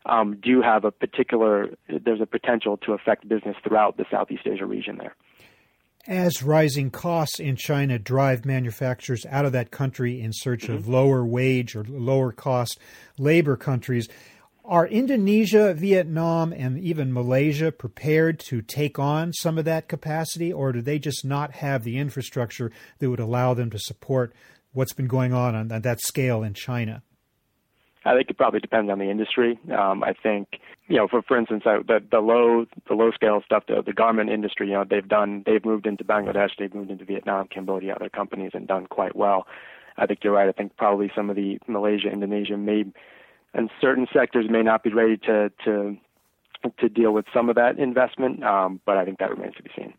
Um, 0.05 0.37
do 0.41 0.61
have 0.61 0.85
a 0.85 0.91
particular, 0.91 1.71
there's 1.89 2.21
a 2.21 2.25
potential 2.25 2.77
to 2.77 2.93
affect 2.93 3.27
business 3.27 3.57
throughout 3.61 3.97
the 3.97 4.05
Southeast 4.09 4.47
Asia 4.47 4.65
region 4.65 4.97
there 4.97 5.13
as 6.07 6.43
rising 6.43 6.89
costs 6.89 7.39
in 7.39 7.55
China 7.55 7.99
drive 7.99 8.45
manufacturers 8.45 9.25
out 9.29 9.45
of 9.45 9.51
that 9.51 9.71
country 9.71 10.21
in 10.21 10.31
search 10.33 10.63
mm-hmm. 10.63 10.73
of 10.73 10.87
lower 10.87 11.25
wage 11.25 11.75
or 11.75 11.83
lower 11.83 12.31
cost 12.31 12.79
labor 13.17 13.55
countries, 13.57 14.07
are 14.63 14.85
Indonesia, 14.85 15.73
Vietnam, 15.73 16.53
and 16.53 16.79
even 16.79 17.11
Malaysia 17.11 17.71
prepared 17.71 18.39
to 18.39 18.61
take 18.61 18.99
on 18.99 19.33
some 19.33 19.57
of 19.57 19.65
that 19.65 19.87
capacity, 19.87 20.53
or 20.53 20.71
do 20.71 20.81
they 20.81 20.99
just 20.99 21.25
not 21.25 21.53
have 21.53 21.83
the 21.83 21.97
infrastructure 21.97 22.71
that 22.99 23.09
would 23.09 23.19
allow 23.19 23.55
them 23.55 23.71
to 23.71 23.79
support 23.79 24.31
what's 24.71 24.93
been 24.93 25.07
going 25.07 25.33
on 25.33 25.55
on 25.55 25.67
that 25.69 25.99
scale 26.01 26.43
in 26.43 26.53
China? 26.53 27.01
I 28.09 28.15
think 28.15 28.31
it 28.31 28.37
probably 28.37 28.59
depends 28.59 28.89
on 28.89 28.97
the 28.97 29.11
industry. 29.11 29.59
Um, 29.71 30.03
I 30.03 30.13
think, 30.13 30.59
you 30.87 30.97
know, 30.97 31.07
for 31.07 31.21
for 31.21 31.37
instance, 31.37 31.61
I, 31.67 31.77
the 31.85 31.99
the 32.09 32.19
low 32.19 32.65
the 32.87 32.95
low 32.95 33.11
scale 33.11 33.43
stuff, 33.45 33.65
the, 33.67 33.83
the 33.85 33.93
garment 33.93 34.31
industry, 34.31 34.67
you 34.67 34.73
know, 34.73 34.83
they've 34.89 35.07
done 35.07 35.43
they've 35.45 35.63
moved 35.63 35.85
into 35.85 36.03
Bangladesh, 36.03 36.49
they've 36.57 36.73
moved 36.73 36.89
into 36.89 37.05
Vietnam, 37.05 37.47
Cambodia, 37.47 37.93
other 37.93 38.09
companies, 38.09 38.51
and 38.55 38.67
done 38.67 38.87
quite 38.87 39.15
well. 39.15 39.45
I 39.95 40.07
think 40.07 40.21
you're 40.23 40.33
right. 40.33 40.49
I 40.49 40.53
think 40.53 40.75
probably 40.75 41.11
some 41.15 41.29
of 41.29 41.35
the 41.35 41.59
Malaysia, 41.67 42.09
Indonesia, 42.11 42.57
may, 42.57 42.85
and 43.53 43.69
certain 43.79 44.07
sectors 44.11 44.47
may 44.49 44.63
not 44.63 44.81
be 44.81 44.91
ready 44.91 45.17
to 45.27 45.51
to 45.65 45.95
to 46.79 46.89
deal 46.89 47.11
with 47.11 47.25
some 47.31 47.47
of 47.49 47.57
that 47.57 47.77
investment, 47.77 48.43
um, 48.43 48.81
but 48.87 48.97
I 48.97 49.05
think 49.05 49.19
that 49.19 49.29
remains 49.29 49.53
to 49.57 49.63
be 49.63 49.69
seen. 49.77 49.93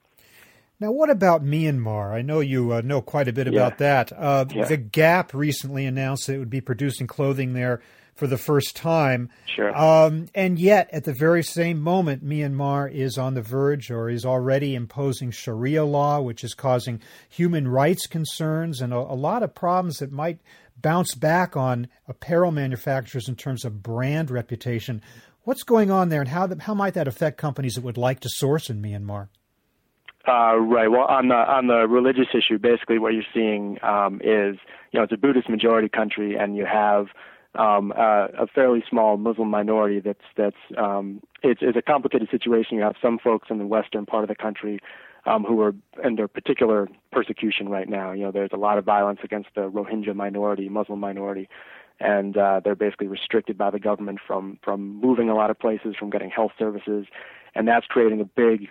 Now, 0.80 0.92
what 0.92 1.10
about 1.10 1.44
Myanmar? 1.44 2.12
I 2.14 2.22
know 2.22 2.40
you 2.40 2.72
uh, 2.72 2.80
know 2.80 3.02
quite 3.02 3.28
a 3.28 3.34
bit 3.34 3.46
about 3.46 3.72
yeah. 3.72 4.04
that. 4.04 4.12
Uh, 4.16 4.46
yeah. 4.50 4.64
The 4.64 4.78
Gap 4.78 5.34
recently 5.34 5.84
announced 5.84 6.26
that 6.26 6.34
it 6.34 6.38
would 6.38 6.50
be 6.50 6.62
producing 6.62 7.06
clothing 7.06 7.52
there 7.52 7.82
for 8.20 8.26
the 8.26 8.36
first 8.36 8.76
time. 8.76 9.30
Sure. 9.46 9.74
Um, 9.74 10.26
and 10.34 10.58
yet, 10.58 10.90
at 10.92 11.04
the 11.04 11.14
very 11.14 11.42
same 11.42 11.80
moment, 11.80 12.22
Myanmar 12.22 12.92
is 12.92 13.16
on 13.16 13.32
the 13.32 13.40
verge 13.40 13.90
or 13.90 14.10
is 14.10 14.26
already 14.26 14.74
imposing 14.74 15.30
Sharia 15.30 15.86
law, 15.86 16.20
which 16.20 16.44
is 16.44 16.52
causing 16.52 17.00
human 17.30 17.66
rights 17.66 18.06
concerns 18.06 18.82
and 18.82 18.92
a, 18.92 18.98
a 18.98 19.16
lot 19.16 19.42
of 19.42 19.54
problems 19.54 20.00
that 20.00 20.12
might 20.12 20.38
bounce 20.76 21.14
back 21.14 21.56
on 21.56 21.88
apparel 22.06 22.52
manufacturers 22.52 23.26
in 23.26 23.36
terms 23.36 23.64
of 23.64 23.82
brand 23.82 24.30
reputation. 24.30 25.00
What's 25.44 25.62
going 25.62 25.90
on 25.90 26.10
there, 26.10 26.20
and 26.20 26.28
how, 26.28 26.46
how 26.60 26.74
might 26.74 26.92
that 26.94 27.08
affect 27.08 27.38
companies 27.38 27.76
that 27.76 27.84
would 27.84 27.96
like 27.96 28.20
to 28.20 28.28
source 28.28 28.68
in 28.68 28.82
Myanmar? 28.82 29.28
Uh, 30.28 30.56
right. 30.56 30.88
Well, 30.88 31.06
on 31.06 31.28
the 31.28 31.34
on 31.34 31.68
the 31.68 31.88
religious 31.88 32.28
issue, 32.34 32.58
basically 32.58 32.98
what 32.98 33.14
you're 33.14 33.22
seeing 33.32 33.78
um, 33.82 34.20
is, 34.22 34.58
you 34.92 35.00
know, 35.00 35.04
it's 35.04 35.12
a 35.14 35.16
Buddhist 35.16 35.48
majority 35.48 35.88
country, 35.88 36.36
and 36.36 36.54
you 36.54 36.66
have 36.66 37.06
um, 37.54 37.92
uh, 37.92 38.28
a 38.38 38.46
fairly 38.46 38.84
small 38.88 39.16
Muslim 39.16 39.48
minority. 39.48 40.00
That's 40.00 40.24
that's 40.36 40.56
um, 40.76 41.20
it's, 41.42 41.60
it's 41.62 41.76
a 41.76 41.82
complicated 41.82 42.28
situation. 42.30 42.76
You 42.76 42.82
have 42.82 42.96
some 43.00 43.18
folks 43.18 43.48
in 43.50 43.58
the 43.58 43.66
western 43.66 44.06
part 44.06 44.24
of 44.24 44.28
the 44.28 44.34
country 44.34 44.80
um, 45.26 45.44
who 45.44 45.60
are 45.60 45.74
under 46.04 46.28
particular 46.28 46.88
persecution 47.12 47.68
right 47.68 47.88
now. 47.88 48.12
You 48.12 48.24
know, 48.24 48.30
there's 48.30 48.50
a 48.52 48.58
lot 48.58 48.78
of 48.78 48.84
violence 48.84 49.20
against 49.22 49.50
the 49.54 49.70
Rohingya 49.70 50.14
minority, 50.14 50.68
Muslim 50.68 51.00
minority, 51.00 51.48
and 51.98 52.36
uh, 52.36 52.60
they're 52.62 52.74
basically 52.76 53.08
restricted 53.08 53.58
by 53.58 53.70
the 53.70 53.80
government 53.80 54.20
from 54.24 54.58
from 54.62 55.00
moving 55.00 55.28
a 55.28 55.34
lot 55.34 55.50
of 55.50 55.58
places, 55.58 55.96
from 55.96 56.10
getting 56.10 56.30
health 56.30 56.52
services, 56.58 57.06
and 57.54 57.66
that's 57.66 57.86
creating 57.86 58.20
a 58.20 58.24
big 58.24 58.68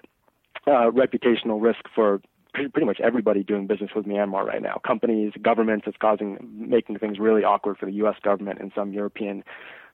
uh, 0.67 0.89
reputational 0.91 1.61
risk 1.61 1.85
for 1.93 2.21
pretty 2.53 2.85
much 2.85 2.99
everybody 2.99 3.43
doing 3.43 3.67
business 3.67 3.91
with 3.95 4.05
Myanmar 4.05 4.43
right 4.43 4.61
now. 4.61 4.81
Companies, 4.85 5.33
governments, 5.41 5.85
it's 5.87 5.97
causing 5.97 6.37
making 6.51 6.97
things 6.99 7.19
really 7.19 7.43
awkward 7.43 7.77
for 7.77 7.85
the 7.85 7.93
U.S. 7.93 8.15
government 8.23 8.59
and 8.59 8.71
some 8.75 8.91
European 8.91 9.43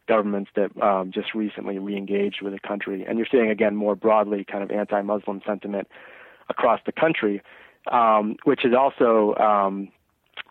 governments 0.08 0.52
that 0.56 0.72
um, 0.82 1.12
just 1.12 1.34
recently 1.34 1.80
re-engaged 1.80 2.42
with 2.42 2.54
the 2.54 2.60
country. 2.60 3.06
And 3.08 3.18
you're 3.18 3.28
seeing 3.30 3.50
again 3.50 3.76
more 3.76 3.96
broadly 3.96 4.46
kind 4.46 4.64
of 4.64 4.72
anti-Muslim 4.72 5.42
sentiment 5.46 5.88
across 6.50 6.80
the 6.86 6.92
country, 6.92 7.42
um, 7.92 8.36
which 8.44 8.66
is 8.66 8.74
also 8.74 9.36
um, 9.36 9.90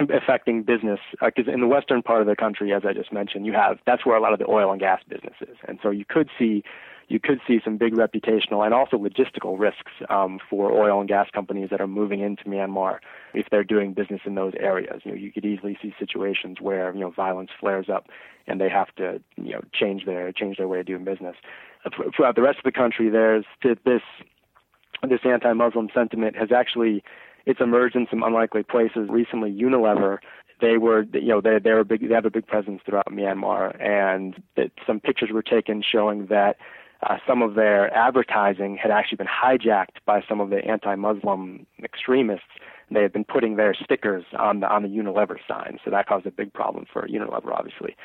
affecting 0.01 0.63
business 0.63 1.01
because 1.25 1.49
uh, 1.49 1.53
in 1.53 1.61
the 1.61 1.67
western 1.67 2.03
part 2.03 2.21
of 2.21 2.27
the 2.27 2.37
country, 2.37 2.73
as 2.73 2.83
I 2.85 2.93
just 2.93 3.13
mentioned, 3.13 3.47
you 3.47 3.53
have 3.53 3.79
that's 3.87 4.05
where 4.05 4.17
a 4.17 4.21
lot 4.21 4.33
of 4.33 4.39
the 4.39 4.49
oil 4.49 4.73
and 4.73 4.81
gas 4.81 5.01
business 5.09 5.35
is, 5.41 5.57
and 5.69 5.79
so 5.83 5.91
you 5.91 6.05
could 6.05 6.29
see 6.39 6.65
you 7.09 7.21
could 7.21 7.41
see 7.47 7.61
some 7.63 7.77
big 7.77 7.95
reputational 7.95 8.65
and 8.65 8.73
also 8.73 8.97
logistical 8.97 9.59
risks 9.59 9.93
um, 10.09 10.41
for 10.49 10.73
oil 10.73 11.01
and 11.01 11.09
gas 11.09 11.29
companies 11.33 11.69
that 11.71 11.81
are 11.81 11.87
moving 11.87 12.21
into 12.21 12.45
Myanmar 12.45 12.99
if 13.35 13.47
they're 13.51 13.65
doing 13.65 13.93
business 13.93 14.23
in 14.25 14.35
those 14.35 14.55
areas. 14.59 15.03
You 15.05 15.13
know, 15.13 15.17
you 15.17 15.31
could 15.31 15.45
easily 15.45 15.79
see 15.83 15.95
situations 15.99 16.61
where 16.61 16.93
you 16.93 17.01
know 17.01 17.11
violence 17.11 17.51
flares 17.61 17.89
up 17.89 18.09
and 18.47 18.61
they 18.61 18.69
have 18.69 18.95
to 18.97 19.21
you 19.37 19.53
know 19.53 19.61
change 19.73 20.07
their 20.07 20.33
change 20.33 20.57
their 20.57 20.69
way 20.69 20.81
of 20.81 20.87
doing 20.87 21.05
business. 21.05 21.37
Uh, 21.85 21.91
throughout 22.17 22.35
the 22.35 22.43
rest 22.43 22.59
of 22.59 22.65
the 22.65 22.73
country, 22.73 23.11
there's 23.11 23.45
this 23.63 24.03
this 25.09 25.21
anti-Muslim 25.25 25.89
sentiment 25.95 26.37
has 26.37 26.51
actually 26.51 27.03
it's 27.47 27.61
emerged 27.61 27.97
in 27.97 28.07
some 28.11 28.23
unlikely 28.23 28.63
places. 28.63 29.09
Recently, 29.09 29.53
Unilever 29.53 30.19
they 30.61 30.79
were 30.79 31.05
you 31.13 31.29
know 31.29 31.41
they 31.41 31.59
they're 31.63 31.81
a 31.81 31.85
big 31.85 32.09
they 32.09 32.15
have 32.15 32.25
a 32.25 32.31
big 32.31 32.47
presence 32.47 32.81
throughout 32.87 33.07
Myanmar 33.11 33.81
and 33.83 34.43
that 34.57 34.71
some 34.87 35.01
pictures 35.01 35.31
were 35.33 35.43
taken 35.43 35.83
showing 35.83 36.27
that 36.27 36.57
uh, 37.03 37.19
some 37.27 37.43
of 37.43 37.55
their 37.55 37.93
advertising 37.95 38.79
had 38.81 38.91
actually 38.91 39.17
been 39.17 39.27
hijacked 39.27 39.99
by 40.07 40.23
some 40.27 40.41
of 40.41 40.51
the 40.51 40.65
anti-Muslim 40.65 41.67
extremists. 41.83 42.47
They 42.91 43.03
had 43.03 43.13
been 43.13 43.25
putting 43.25 43.57
their 43.57 43.75
stickers 43.75 44.25
on 44.39 44.61
the 44.61 44.69
on 44.69 44.83
the 44.83 44.89
Unilever 44.89 45.37
sign, 45.49 45.79
so 45.85 45.91
that 45.91 46.07
caused 46.07 46.27
a 46.27 46.31
big 46.31 46.53
problem 46.53 46.87
for 46.91 47.07
Unilever, 47.09 47.53
obviously. 47.53 47.97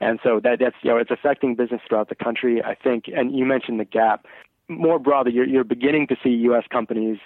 And 0.00 0.20
so 0.22 0.40
that 0.44 0.58
that's 0.60 0.76
you 0.82 0.90
know 0.90 0.98
it's 0.98 1.10
affecting 1.10 1.54
business 1.54 1.80
throughout 1.88 2.08
the 2.08 2.14
country. 2.14 2.62
I 2.62 2.74
think, 2.74 3.04
and 3.14 3.36
you 3.36 3.44
mentioned 3.44 3.80
the 3.80 3.84
gap. 3.84 4.26
More 4.68 4.98
broadly, 4.98 5.32
you're, 5.32 5.46
you're 5.46 5.64
beginning 5.64 6.08
to 6.08 6.16
see 6.22 6.30
U.S. 6.30 6.64
companies 6.70 7.18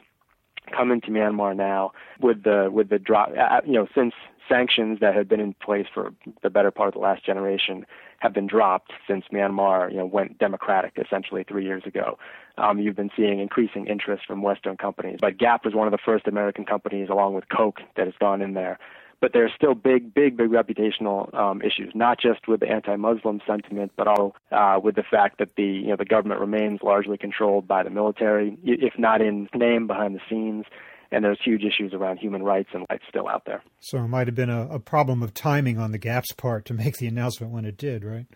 come 0.70 0.90
into 0.90 1.08
Myanmar 1.08 1.56
now 1.56 1.92
with 2.20 2.42
the 2.44 2.68
with 2.72 2.88
the 2.88 2.98
drop. 2.98 3.30
Uh, 3.30 3.60
you 3.66 3.72
know, 3.72 3.86
since 3.94 4.14
sanctions 4.48 4.98
that 5.00 5.14
had 5.14 5.28
been 5.28 5.40
in 5.40 5.54
place 5.54 5.86
for 5.92 6.12
the 6.42 6.50
better 6.50 6.70
part 6.70 6.88
of 6.88 6.94
the 6.94 7.00
last 7.00 7.24
generation 7.24 7.86
have 8.18 8.34
been 8.34 8.46
dropped 8.46 8.92
since 9.08 9.24
Myanmar, 9.32 9.90
you 9.90 9.96
know, 9.96 10.04
went 10.04 10.38
democratic 10.38 10.92
essentially 10.96 11.44
three 11.44 11.64
years 11.64 11.84
ago. 11.86 12.18
Um, 12.58 12.78
you've 12.78 12.96
been 12.96 13.10
seeing 13.16 13.40
increasing 13.40 13.86
interest 13.86 14.26
from 14.26 14.42
Western 14.42 14.76
companies, 14.76 15.18
but 15.20 15.38
Gap 15.38 15.64
was 15.64 15.74
one 15.74 15.86
of 15.86 15.92
the 15.92 15.98
first 16.04 16.26
American 16.26 16.64
companies, 16.64 17.08
along 17.08 17.34
with 17.34 17.48
Coke, 17.48 17.80
that 17.96 18.06
has 18.06 18.14
gone 18.20 18.42
in 18.42 18.54
there. 18.54 18.78
But 19.20 19.32
there's 19.34 19.52
still 19.54 19.74
big, 19.74 20.14
big, 20.14 20.36
big 20.36 20.48
reputational 20.48 21.32
um, 21.34 21.60
issues, 21.60 21.92
not 21.94 22.18
just 22.18 22.48
with 22.48 22.60
the 22.60 22.68
anti-Muslim 22.68 23.42
sentiment, 23.46 23.92
but 23.96 24.08
also 24.08 24.34
uh, 24.50 24.80
with 24.82 24.94
the 24.94 25.02
fact 25.02 25.38
that 25.38 25.56
the 25.56 25.64
you 25.64 25.88
know 25.88 25.96
the 25.96 26.06
government 26.06 26.40
remains 26.40 26.80
largely 26.82 27.18
controlled 27.18 27.68
by 27.68 27.82
the 27.82 27.90
military, 27.90 28.56
if 28.64 28.94
not 28.98 29.20
in 29.20 29.48
name, 29.54 29.86
behind 29.86 30.14
the 30.14 30.20
scenes 30.28 30.64
and 31.12 31.24
there's 31.24 31.38
huge 31.42 31.62
issues 31.64 31.92
around 31.92 32.18
human 32.18 32.42
rights 32.42 32.70
and 32.72 32.86
rights 32.88 33.02
still 33.08 33.28
out 33.28 33.44
there. 33.44 33.62
So 33.80 33.98
it 33.98 34.08
might 34.08 34.28
have 34.28 34.36
been 34.36 34.50
a, 34.50 34.68
a 34.68 34.78
problem 34.78 35.22
of 35.22 35.34
timing 35.34 35.78
on 35.78 35.92
the 35.92 35.98
Gap's 35.98 36.32
part 36.32 36.64
to 36.66 36.74
make 36.74 36.98
the 36.98 37.06
announcement 37.06 37.52
when 37.52 37.64
it 37.64 37.76
did, 37.76 38.04
right? 38.04 38.26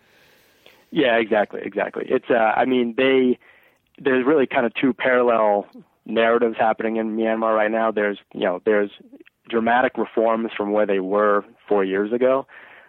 Yeah, 0.91 1.17
exactly, 1.17 1.61
exactly. 1.63 2.05
It's, 2.07 2.29
uh, 2.29 2.33
I 2.33 2.65
mean, 2.65 2.95
they 2.97 3.39
there's 3.97 4.25
really 4.25 4.45
kind 4.45 4.65
of 4.65 4.73
two 4.73 4.93
parallel 4.93 5.67
narratives 6.05 6.57
happening 6.59 6.97
in 6.97 7.15
Myanmar 7.15 7.55
right 7.55 7.71
now. 7.71 7.91
There's, 7.91 8.17
you 8.33 8.41
know, 8.41 8.61
there's 8.65 8.91
dramatic 9.49 9.97
reforms 9.97 10.51
from 10.55 10.71
where 10.71 10.85
they 10.85 10.99
were 10.99 11.45
four 11.67 11.83
years 11.83 12.11
ago, 12.11 12.47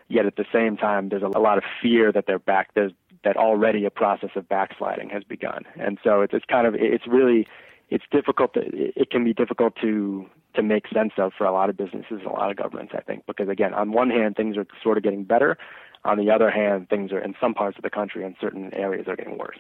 yet 0.09 0.27
at 0.27 0.37
the 0.37 0.47
same 0.53 0.77
time, 0.77 1.09
there's 1.09 1.23
a, 1.23 1.39
lot 1.39 1.59
of 1.59 1.65
fear 1.83 2.13
that 2.13 2.25
they're 2.27 2.39
back. 2.39 2.71
There's 2.75 2.93
that 3.25 3.37
already 3.37 3.85
a 3.85 3.91
process 3.91 4.31
of 4.37 4.49
backsliding 4.49 5.11
has 5.11 5.25
begun, 5.25 5.65
and 5.77 5.99
so 6.05 6.21
it's 6.21 6.33
it's 6.33 6.45
kind 6.45 6.67
of 6.67 6.75
it's 6.77 7.07
really 7.07 7.47
it's 7.89 8.05
difficult 8.11 8.55
to, 8.55 8.61
it 8.65 9.11
can 9.11 9.25
be 9.25 9.33
difficult 9.33 9.75
to 9.81 10.27
to 10.55 10.63
make 10.63 10.87
sense 10.89 11.13
of 11.19 11.33
for 11.37 11.45
a 11.45 11.53
lot 11.53 11.69
of 11.69 11.77
businesses 11.77 12.21
and 12.21 12.27
a 12.27 12.33
lot 12.33 12.51
of 12.51 12.57
governments 12.57 12.93
I 12.97 13.03
think 13.03 13.27
because 13.27 13.49
again 13.49 13.75
on 13.75 13.93
one 13.93 14.11
hand 14.11 14.37
things 14.37 14.57
are 14.57 14.67
sort 14.83 14.97
of 14.97 15.03
getting 15.03 15.25
better 15.25 15.59
on 16.05 16.19
the 16.19 16.31
other 16.31 16.51
hand 16.51 16.89
things 16.89 17.13
are 17.13 17.19
in 17.19 17.35
some 17.41 17.53
parts 17.53 17.77
of 17.77 17.83
the 17.83 17.91
country 17.91 18.25
in 18.25 18.37
certain 18.41 18.73
areas 18.75 19.07
are 19.07 19.17
getting 19.17 19.39
worse 19.39 19.59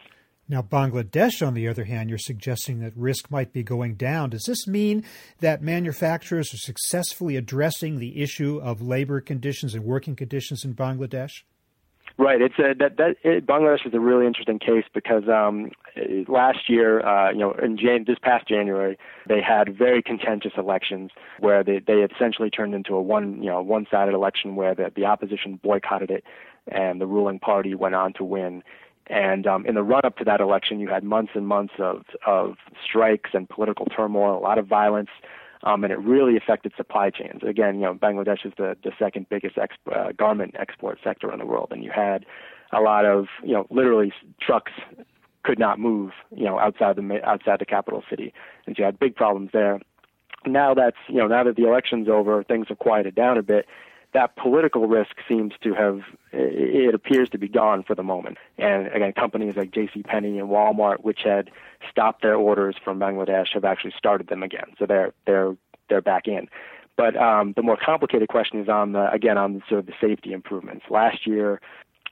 now, 0.48 0.62
Bangladesh, 0.62 1.44
on 1.44 1.54
the 1.54 1.66
other 1.66 1.84
hand, 1.84 2.08
you're 2.08 2.18
suggesting 2.18 2.78
that 2.80 2.96
risk 2.96 3.30
might 3.30 3.52
be 3.52 3.64
going 3.64 3.96
down. 3.96 4.30
Does 4.30 4.44
this 4.44 4.68
mean 4.68 5.04
that 5.40 5.60
manufacturers 5.60 6.54
are 6.54 6.58
successfully 6.58 7.36
addressing 7.36 7.98
the 7.98 8.22
issue 8.22 8.60
of 8.62 8.80
labor 8.80 9.20
conditions 9.20 9.74
and 9.74 9.84
working 9.84 10.14
conditions 10.14 10.64
in 10.64 10.74
Bangladesh? 10.74 11.42
Right. 12.18 12.40
It's 12.40 12.58
a, 12.58 12.74
that 12.78 12.96
that 12.96 13.16
it, 13.24 13.46
Bangladesh 13.46 13.86
is 13.86 13.92
a 13.92 14.00
really 14.00 14.26
interesting 14.26 14.58
case 14.58 14.84
because 14.94 15.24
um, 15.28 15.70
last 16.28 16.60
year, 16.68 17.04
uh, 17.04 17.30
you 17.30 17.40
know, 17.40 17.52
in 17.52 17.76
Jan- 17.76 18.04
this 18.06 18.16
past 18.22 18.48
January, 18.48 18.96
they 19.28 19.42
had 19.42 19.76
very 19.76 20.02
contentious 20.02 20.52
elections 20.56 21.10
where 21.40 21.62
they 21.62 21.80
they 21.80 22.06
essentially 22.10 22.48
turned 22.48 22.74
into 22.74 22.94
a 22.94 23.02
one 23.02 23.42
you 23.42 23.50
know 23.50 23.60
one-sided 23.60 24.14
election 24.14 24.56
where 24.56 24.74
the 24.74 24.90
the 24.96 25.04
opposition 25.04 25.60
boycotted 25.62 26.10
it 26.10 26.24
and 26.68 27.00
the 27.00 27.06
ruling 27.06 27.38
party 27.38 27.74
went 27.74 27.94
on 27.94 28.12
to 28.14 28.24
win. 28.24 28.62
And 29.08 29.46
um, 29.46 29.64
in 29.66 29.74
the 29.74 29.82
run-up 29.82 30.16
to 30.18 30.24
that 30.24 30.40
election, 30.40 30.80
you 30.80 30.88
had 30.88 31.04
months 31.04 31.32
and 31.34 31.46
months 31.46 31.74
of 31.78 32.02
of 32.26 32.56
strikes 32.84 33.30
and 33.34 33.48
political 33.48 33.86
turmoil, 33.86 34.36
a 34.36 34.40
lot 34.40 34.58
of 34.58 34.66
violence 34.66 35.10
um, 35.62 35.84
and 35.84 35.92
it 35.92 35.98
really 35.98 36.36
affected 36.36 36.72
supply 36.76 37.10
chains. 37.10 37.42
Again, 37.42 37.76
you 37.76 37.82
know, 37.82 37.94
Bangladesh 37.94 38.46
is 38.46 38.52
the, 38.56 38.76
the 38.84 38.92
second 38.98 39.28
biggest 39.28 39.56
exp- 39.56 39.94
uh, 39.94 40.12
garment 40.12 40.54
export 40.58 40.98
sector 41.02 41.32
in 41.32 41.38
the 41.38 41.46
world, 41.46 41.68
and 41.70 41.82
you 41.82 41.90
had 41.90 42.24
a 42.72 42.80
lot 42.80 43.04
of, 43.04 43.26
you 43.42 43.52
know, 43.52 43.66
literally 43.70 44.12
trucks 44.40 44.72
could 45.42 45.58
not 45.58 45.78
move, 45.78 46.12
you 46.34 46.44
know, 46.44 46.58
outside 46.58 46.96
the 46.96 47.20
outside 47.24 47.60
the 47.60 47.66
capital 47.66 48.02
city, 48.08 48.32
and 48.66 48.76
you 48.78 48.84
had 48.84 48.98
big 48.98 49.14
problems 49.14 49.50
there. 49.52 49.80
Now 50.44 50.74
that's, 50.74 50.96
you 51.08 51.16
know, 51.16 51.26
now 51.26 51.44
that 51.44 51.56
the 51.56 51.66
election's 51.66 52.08
over, 52.08 52.42
things 52.44 52.66
have 52.68 52.78
quieted 52.78 53.14
down 53.14 53.38
a 53.38 53.42
bit. 53.42 53.66
That 54.14 54.36
political 54.36 54.86
risk 54.88 55.16
seems 55.28 55.52
to 55.62 55.74
have, 55.74 56.00
it 56.32 56.94
appears 56.94 57.28
to 57.30 57.38
be 57.38 57.48
gone 57.48 57.82
for 57.82 57.94
the 57.94 58.02
moment. 58.02 58.38
And 58.56 58.86
again, 58.88 59.12
companies 59.12 59.56
like 59.56 59.72
J.C. 59.72 60.02
Penney 60.02 60.38
and 60.38 60.48
Walmart, 60.48 61.04
which 61.04 61.20
had 61.24 61.50
stopped 61.90 62.22
their 62.22 62.36
orders 62.36 62.76
from 62.82 62.98
Bangladesh 62.98 63.48
have 63.52 63.64
actually 63.64 63.92
started 63.96 64.28
them 64.28 64.42
again. 64.42 64.74
So 64.78 64.86
they're 64.86 65.12
they're 65.26 65.56
they're 65.88 66.00
back 66.00 66.26
in. 66.26 66.48
But 66.96 67.16
um, 67.16 67.52
the 67.54 67.62
more 67.62 67.76
complicated 67.76 68.28
question 68.28 68.60
is 68.60 68.68
on 68.68 68.92
the 68.92 69.10
again 69.12 69.36
on 69.36 69.54
the, 69.54 69.62
sort 69.68 69.80
of 69.80 69.86
the 69.86 69.92
safety 70.00 70.32
improvements. 70.32 70.86
Last 70.88 71.26
year, 71.26 71.60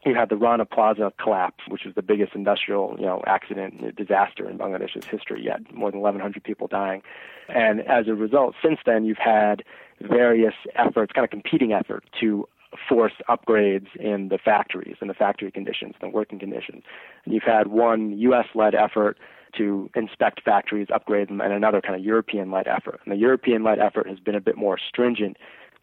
you 0.05 0.15
had 0.15 0.29
the 0.29 0.37
Rana 0.37 0.67
Plaza 0.67 1.13
collapse, 1.19 1.65
which 1.69 1.85
was 1.85 1.95
the 1.95 2.03
biggest 2.03 2.35
industrial 2.35 2.97
you 2.99 3.07
know 3.07 3.23
accident 3.27 3.97
disaster 3.97 4.49
in 4.49 4.59
Bangladesh's 4.59 5.07
history 5.07 5.43
yet, 5.43 5.61
more 5.73 5.91
than 5.91 6.01
1,100 6.01 6.45
people 6.45 6.67
dying. 6.67 7.03
And 7.49 7.81
as 7.81 8.09
a 8.09 8.15
result, 8.15 8.55
since 8.63 8.79
then 8.85 9.05
you've 9.05 9.19
had 9.19 9.63
various 10.01 10.55
efforts, 10.75 11.13
kind 11.13 11.25
of 11.25 11.31
competing 11.31 11.73
effort 11.73 12.05
to 12.21 12.49
force 12.89 13.13
upgrades 13.29 13.95
in 13.97 14.29
the 14.29 14.39
factories 14.39 14.97
and 15.01 15.09
the 15.09 15.15
factory 15.15 15.51
conditions, 15.51 15.95
and 16.01 16.11
the 16.11 16.15
working 16.15 16.39
conditions. 16.39 16.83
And 17.25 17.33
you've 17.33 17.45
had 17.45 17.69
one 17.69 18.19
U.S.-led 18.19 18.75
effort 18.75 19.19
to 19.57 19.89
inspect 19.95 20.43
factories, 20.45 20.89
upgrade 20.93 21.29
them, 21.29 21.41
and 21.41 21.53
another 21.53 21.81
kind 21.81 21.95
of 21.95 22.05
European-led 22.05 22.67
effort. 22.67 23.01
And 23.05 23.13
the 23.13 23.19
European-led 23.19 23.79
effort 23.79 24.09
has 24.09 24.19
been 24.19 24.35
a 24.35 24.41
bit 24.41 24.57
more 24.57 24.79
stringent 24.79 25.37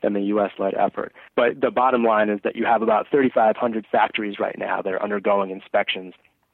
than 0.03 0.13
the 0.13 0.22
U.S.-led 0.22 0.77
effort. 0.77 1.13
But 1.36 1.62
the 1.62 1.72
bottom 1.72 2.03
line 2.03 2.30
is 2.30 2.39
that 2.44 2.56
you 2.56 2.65
have 2.65 2.82
about 2.82 3.08
3,500 3.10 3.86
factories 3.89 4.39
right 4.39 4.58
now 4.58 4.82
that 4.82 4.91
are 4.91 5.01
undergoing 5.01 5.51
inspections, 5.51 6.13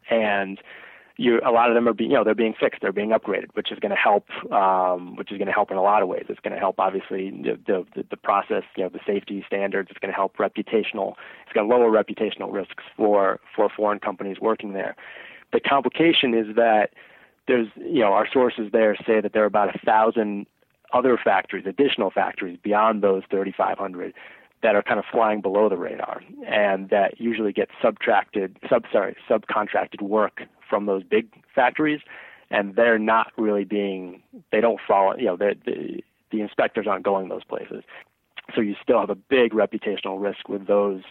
and 0.10 0.60
you 1.18 1.42
a 1.46 1.52
lot 1.52 1.70
of 1.70 1.76
them 1.76 1.88
are 1.88 1.94
being 1.94 2.12
you 2.12 2.18
know 2.18 2.24
they're 2.24 2.36
being 2.36 2.54
fixed, 2.60 2.82
they're 2.82 2.92
being 2.92 3.10
upgraded, 3.10 3.48
which 3.54 3.72
is 3.72 3.80
going 3.80 3.92
to 3.92 3.96
help 3.96 4.30
um, 4.52 5.16
which 5.16 5.32
is 5.32 5.38
going 5.38 5.48
to 5.48 5.54
help 5.54 5.72
in 5.72 5.78
a 5.78 5.82
lot 5.82 6.02
of 6.02 6.08
ways. 6.08 6.26
It's 6.30 6.40
going 6.40 6.54
to 6.54 6.60
help 6.60 6.80
obviously 6.80 7.32
the, 7.32 7.86
the 7.96 8.04
the 8.10 8.18
process, 8.18 8.64
you 8.76 8.84
know, 8.84 8.90
the 8.90 9.00
safety 9.06 9.44
standards. 9.48 9.90
It's 9.90 10.00
going 10.00 10.12
to 10.12 10.16
help 10.16 10.38
reputational. 10.38 11.16
It's 11.44 11.54
going 11.54 11.68
to 11.68 11.76
lower 11.76 11.90
reputational 11.90 12.54
risks 12.54 12.84
for 12.96 13.40
for 13.56 13.70
foreign 13.70 14.00
companies 14.00 14.38
working 14.40 14.74
there. 14.74 14.96
The 15.54 15.60
complication 15.60 16.34
is 16.34 16.56
that 16.56 16.92
there's 17.48 17.68
you 17.76 18.02
know 18.02 18.14
our 18.14 18.28
sources 18.32 18.70
there 18.72 18.96
say 19.06 19.22
that 19.22 19.34
there 19.34 19.44
are 19.44 19.48
about 19.48 19.76
a 19.76 19.80
thousand 19.80 20.46
other 20.94 21.18
factories, 21.22 21.66
additional 21.66 22.12
factories 22.12 22.58
beyond 22.64 23.02
those 23.02 23.24
3,500 23.30 24.14
that 24.64 24.76
are 24.76 24.82
kind 24.82 25.00
of 25.00 25.06
flying 25.12 25.42
below 25.42 25.70
the 25.70 25.78
radar 25.78 26.22
and 26.48 26.90
that 26.90 27.20
usually 27.20 27.54
get 27.54 27.70
subtracted, 27.82 28.58
sub 28.70 28.84
sorry, 28.92 29.16
subcontracted 29.30 30.02
work 30.02 30.42
from 30.68 30.86
those 30.86 31.04
big 31.04 31.28
factories, 31.54 32.02
and 32.50 32.76
they're 32.76 33.00
not 33.00 33.32
really 33.38 33.64
being, 33.64 34.22
they 34.52 34.62
don't 34.62 34.80
follow, 34.88 35.16
you 35.16 35.26
know, 35.26 35.38
the 35.38 35.56
the, 35.66 36.42
inspectors 36.42 36.88
aren't 36.88 37.04
going 37.04 37.30
those 37.30 37.44
places, 37.44 37.84
so 38.54 38.62
you 38.62 38.76
still 38.82 39.00
have 39.00 39.10
a 39.10 39.16
big 39.16 39.54
reputational 39.54 40.22
risk 40.22 40.50
with 40.50 40.68
those 40.68 41.02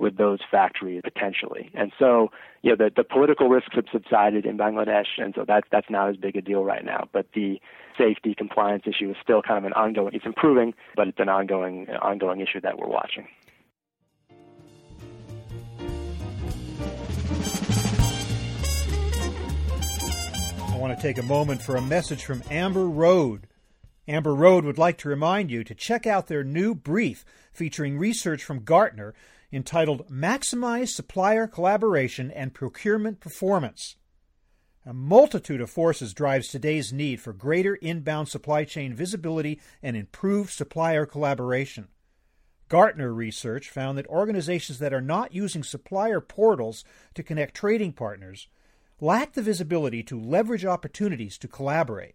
with 0.00 0.16
those 0.16 0.40
factories 0.50 1.02
potentially. 1.04 1.70
And 1.74 1.92
so, 1.98 2.30
you 2.62 2.70
know, 2.70 2.76
the, 2.76 2.90
the 2.96 3.04
political 3.04 3.48
risks 3.48 3.74
have 3.74 3.84
subsided 3.92 4.46
in 4.46 4.56
Bangladesh, 4.56 5.18
and 5.18 5.34
so 5.36 5.44
that's 5.46 5.68
that's 5.70 5.90
not 5.90 6.08
as 6.08 6.16
big 6.16 6.36
a 6.36 6.40
deal 6.40 6.64
right 6.64 6.84
now. 6.84 7.06
But 7.12 7.26
the 7.34 7.60
safety 7.98 8.34
compliance 8.34 8.84
issue 8.86 9.10
is 9.10 9.16
still 9.22 9.42
kind 9.42 9.58
of 9.58 9.64
an 9.64 9.74
ongoing. 9.74 10.14
It's 10.14 10.24
improving, 10.24 10.74
but 10.96 11.06
it's 11.06 11.20
an 11.20 11.28
ongoing 11.28 11.88
ongoing 11.90 12.40
issue 12.40 12.60
that 12.62 12.78
we're 12.78 12.88
watching. 12.88 13.28
I 20.66 20.76
want 20.78 20.96
to 20.96 21.02
take 21.02 21.18
a 21.18 21.22
moment 21.22 21.60
for 21.60 21.76
a 21.76 21.82
message 21.82 22.24
from 22.24 22.42
Amber 22.50 22.88
Road. 22.88 23.46
Amber 24.08 24.34
Road 24.34 24.64
would 24.64 24.78
like 24.78 24.96
to 24.98 25.10
remind 25.10 25.50
you 25.50 25.62
to 25.62 25.74
check 25.74 26.06
out 26.06 26.26
their 26.26 26.42
new 26.42 26.74
brief 26.74 27.22
featuring 27.52 27.98
research 27.98 28.42
from 28.42 28.64
Gartner 28.64 29.14
entitled 29.52 30.08
Maximize 30.08 30.88
Supplier 30.88 31.46
Collaboration 31.46 32.30
and 32.30 32.54
Procurement 32.54 33.20
Performance. 33.20 33.96
A 34.86 34.94
multitude 34.94 35.60
of 35.60 35.70
forces 35.70 36.14
drives 36.14 36.48
today's 36.48 36.92
need 36.92 37.20
for 37.20 37.32
greater 37.32 37.74
inbound 37.76 38.28
supply 38.28 38.64
chain 38.64 38.94
visibility 38.94 39.60
and 39.82 39.96
improved 39.96 40.50
supplier 40.50 41.04
collaboration. 41.04 41.88
Gartner 42.68 43.12
research 43.12 43.68
found 43.68 43.98
that 43.98 44.06
organizations 44.06 44.78
that 44.78 44.94
are 44.94 45.00
not 45.00 45.34
using 45.34 45.64
supplier 45.64 46.20
portals 46.20 46.84
to 47.14 47.22
connect 47.22 47.54
trading 47.54 47.92
partners 47.92 48.48
lack 49.00 49.32
the 49.32 49.42
visibility 49.42 50.02
to 50.04 50.20
leverage 50.20 50.64
opportunities 50.64 51.36
to 51.38 51.48
collaborate. 51.48 52.14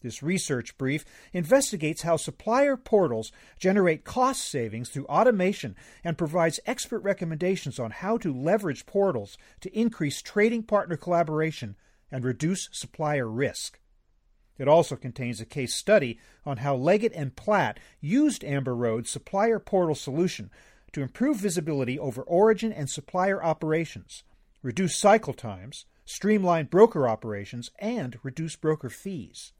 This 0.00 0.22
research 0.22 0.76
brief 0.78 1.04
investigates 1.32 2.02
how 2.02 2.16
supplier 2.16 2.76
portals 2.76 3.32
generate 3.58 4.04
cost 4.04 4.42
savings 4.44 4.88
through 4.88 5.06
automation 5.06 5.76
and 6.02 6.18
provides 6.18 6.60
expert 6.66 7.00
recommendations 7.00 7.78
on 7.78 7.90
how 7.90 8.16
to 8.18 8.32
leverage 8.32 8.86
portals 8.86 9.36
to 9.60 9.78
increase 9.78 10.22
trading 10.22 10.62
partner 10.62 10.96
collaboration 10.96 11.76
and 12.10 12.24
reduce 12.24 12.68
supplier 12.72 13.28
risk. 13.28 13.78
It 14.58 14.68
also 14.68 14.96
contains 14.96 15.40
a 15.40 15.46
case 15.46 15.74
study 15.74 16.18
on 16.44 16.58
how 16.58 16.74
Leggett 16.76 17.12
and 17.14 17.34
Platt 17.34 17.78
used 18.00 18.44
Amber 18.44 18.76
Road's 18.76 19.10
supplier 19.10 19.58
portal 19.58 19.94
solution 19.94 20.50
to 20.92 21.02
improve 21.02 21.38
visibility 21.38 21.98
over 21.98 22.22
origin 22.22 22.72
and 22.72 22.90
supplier 22.90 23.42
operations, 23.42 24.22
reduce 24.62 24.96
cycle 24.96 25.32
times, 25.32 25.86
streamline 26.04 26.66
broker 26.66 27.08
operations, 27.08 27.70
and 27.78 28.18
reduce 28.22 28.56
broker 28.56 28.90
fees. 28.90 29.52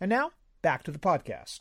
And 0.00 0.08
now, 0.08 0.30
back 0.62 0.82
to 0.84 0.90
the 0.90 0.98
podcast. 0.98 1.60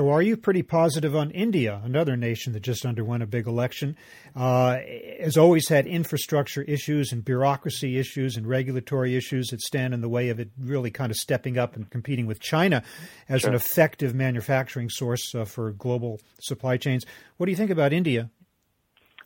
So, 0.00 0.08
are 0.08 0.22
you 0.22 0.38
pretty 0.38 0.62
positive 0.62 1.14
on 1.14 1.30
India, 1.30 1.78
another 1.84 2.16
nation 2.16 2.54
that 2.54 2.60
just 2.60 2.86
underwent 2.86 3.22
a 3.22 3.26
big 3.26 3.46
election? 3.46 3.98
Uh, 4.34 4.78
has 5.20 5.36
always 5.36 5.68
had 5.68 5.86
infrastructure 5.86 6.62
issues 6.62 7.12
and 7.12 7.22
bureaucracy 7.22 7.98
issues 7.98 8.38
and 8.38 8.46
regulatory 8.46 9.14
issues 9.14 9.48
that 9.48 9.60
stand 9.60 9.92
in 9.92 10.00
the 10.00 10.08
way 10.08 10.30
of 10.30 10.40
it 10.40 10.52
really 10.58 10.90
kind 10.90 11.10
of 11.10 11.18
stepping 11.18 11.58
up 11.58 11.76
and 11.76 11.90
competing 11.90 12.24
with 12.24 12.40
China 12.40 12.82
as 13.28 13.42
sure. 13.42 13.50
an 13.50 13.56
effective 13.56 14.14
manufacturing 14.14 14.88
source 14.88 15.34
uh, 15.34 15.44
for 15.44 15.72
global 15.72 16.18
supply 16.40 16.78
chains. 16.78 17.04
What 17.36 17.44
do 17.44 17.52
you 17.52 17.56
think 17.56 17.70
about 17.70 17.92
India? 17.92 18.30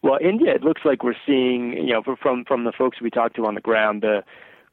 Well, 0.02 0.18
India, 0.20 0.56
it 0.56 0.64
looks 0.64 0.80
like 0.84 1.04
we're 1.04 1.14
seeing, 1.24 1.74
you 1.86 1.92
know, 1.92 2.02
from 2.20 2.44
from 2.46 2.64
the 2.64 2.72
folks 2.72 3.00
we 3.00 3.10
talked 3.10 3.36
to 3.36 3.46
on 3.46 3.54
the 3.54 3.60
ground, 3.60 4.02
the 4.02 4.24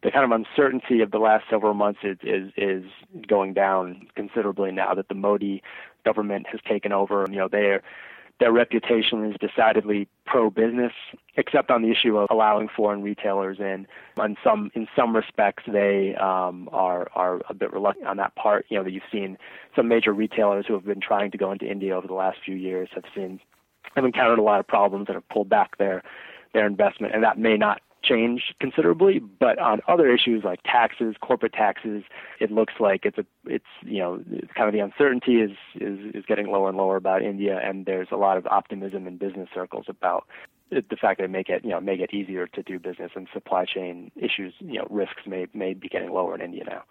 the 0.03 0.11
kind 0.11 0.25
of 0.25 0.31
uncertainty 0.31 1.01
of 1.01 1.11
the 1.11 1.19
last 1.19 1.45
several 1.49 1.73
months 1.73 1.99
is, 2.03 2.17
is 2.23 2.51
is 2.57 2.83
going 3.27 3.53
down 3.53 4.07
considerably 4.15 4.71
now 4.71 4.93
that 4.95 5.07
the 5.09 5.15
Modi 5.15 5.61
government 6.03 6.47
has 6.51 6.59
taken 6.67 6.91
over. 6.91 7.25
You 7.29 7.37
know, 7.37 7.47
their 7.47 7.81
their 8.39 8.51
reputation 8.51 9.23
is 9.31 9.35
decidedly 9.39 10.07
pro-business, 10.25 10.93
except 11.37 11.69
on 11.69 11.83
the 11.83 11.91
issue 11.91 12.17
of 12.17 12.27
allowing 12.31 12.67
foreign 12.75 13.03
retailers 13.03 13.59
in. 13.59 13.85
On 14.17 14.35
some, 14.43 14.71
in 14.73 14.87
some 14.95 15.15
respects, 15.15 15.63
they 15.67 16.15
um, 16.15 16.67
are 16.73 17.07
are 17.13 17.41
a 17.49 17.53
bit 17.53 17.71
reluctant 17.71 18.07
on 18.07 18.17
that 18.17 18.33
part. 18.35 18.65
You 18.69 18.77
know, 18.77 18.83
that 18.83 18.91
you've 18.91 19.03
seen 19.11 19.37
some 19.75 19.87
major 19.87 20.11
retailers 20.11 20.65
who 20.67 20.73
have 20.73 20.85
been 20.85 21.01
trying 21.01 21.29
to 21.31 21.37
go 21.37 21.51
into 21.51 21.69
India 21.69 21.95
over 21.95 22.07
the 22.07 22.15
last 22.15 22.39
few 22.43 22.55
years 22.55 22.89
have 22.95 23.05
seen 23.15 23.39
have 23.95 24.05
encountered 24.05 24.39
a 24.39 24.43
lot 24.43 24.59
of 24.59 24.67
problems 24.67 25.05
and 25.07 25.15
have 25.15 25.29
pulled 25.29 25.49
back 25.49 25.77
their 25.77 26.01
their 26.53 26.65
investment, 26.65 27.13
and 27.13 27.23
that 27.23 27.37
may 27.37 27.57
not 27.57 27.81
change 28.03 28.53
considerably, 28.59 29.19
but 29.19 29.59
on 29.59 29.81
other 29.87 30.13
issues 30.13 30.43
like 30.43 30.61
taxes, 30.63 31.15
corporate 31.21 31.53
taxes, 31.53 32.03
it 32.39 32.51
looks 32.51 32.73
like 32.79 33.05
it's 33.05 33.17
a 33.17 33.25
it's 33.45 33.65
you 33.83 33.99
know 33.99 34.23
kind 34.55 34.67
of 34.67 34.73
the 34.73 34.79
uncertainty 34.79 35.35
is 35.35 35.51
is 35.75 35.99
is 36.15 36.25
getting 36.25 36.47
lower 36.47 36.69
and 36.69 36.77
lower 36.77 36.95
about 36.95 37.21
India, 37.21 37.59
and 37.63 37.85
there's 37.85 38.07
a 38.11 38.17
lot 38.17 38.37
of 38.37 38.45
optimism 38.47 39.07
in 39.07 39.17
business 39.17 39.49
circles 39.53 39.85
about 39.87 40.27
the 40.69 40.95
fact 40.99 41.19
that 41.19 41.25
it 41.25 41.29
make 41.29 41.49
it 41.49 41.63
you 41.63 41.71
know 41.71 41.81
make 41.81 41.99
it 41.99 42.13
easier 42.13 42.47
to 42.47 42.63
do 42.63 42.79
business 42.79 43.11
and 43.15 43.27
supply 43.33 43.65
chain 43.65 44.11
issues 44.15 44.53
you 44.59 44.79
know 44.79 44.87
risks 44.89 45.21
may 45.25 45.47
may 45.53 45.73
be 45.73 45.87
getting 45.87 46.11
lower 46.11 46.35
in 46.35 46.41
India 46.41 46.63
now. 46.65 46.83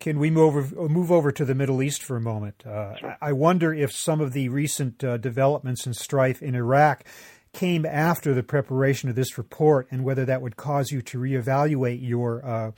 Can 0.00 0.18
we 0.18 0.30
move 0.30 0.56
over, 0.56 0.88
move 0.88 1.12
over 1.12 1.30
to 1.30 1.44
the 1.44 1.54
Middle 1.54 1.82
East 1.82 2.02
for 2.02 2.16
a 2.16 2.22
moment? 2.22 2.64
Uh, 2.66 2.96
sure. 2.96 3.18
I 3.20 3.32
wonder 3.32 3.74
if 3.74 3.92
some 3.92 4.22
of 4.22 4.32
the 4.32 4.48
recent 4.48 5.04
uh, 5.04 5.18
developments 5.18 5.84
and 5.84 5.94
strife 5.94 6.40
in 6.40 6.54
Iraq 6.54 7.04
came 7.52 7.84
after 7.84 8.34
the 8.34 8.42
preparation 8.42 9.08
of 9.08 9.16
this 9.16 9.36
report 9.36 9.86
and 9.90 10.04
whether 10.04 10.24
that 10.24 10.42
would 10.42 10.56
cause 10.56 10.90
you 10.90 11.02
to 11.02 11.18
reevaluate 11.18 12.06
your 12.06 12.44
uh, 12.44 12.70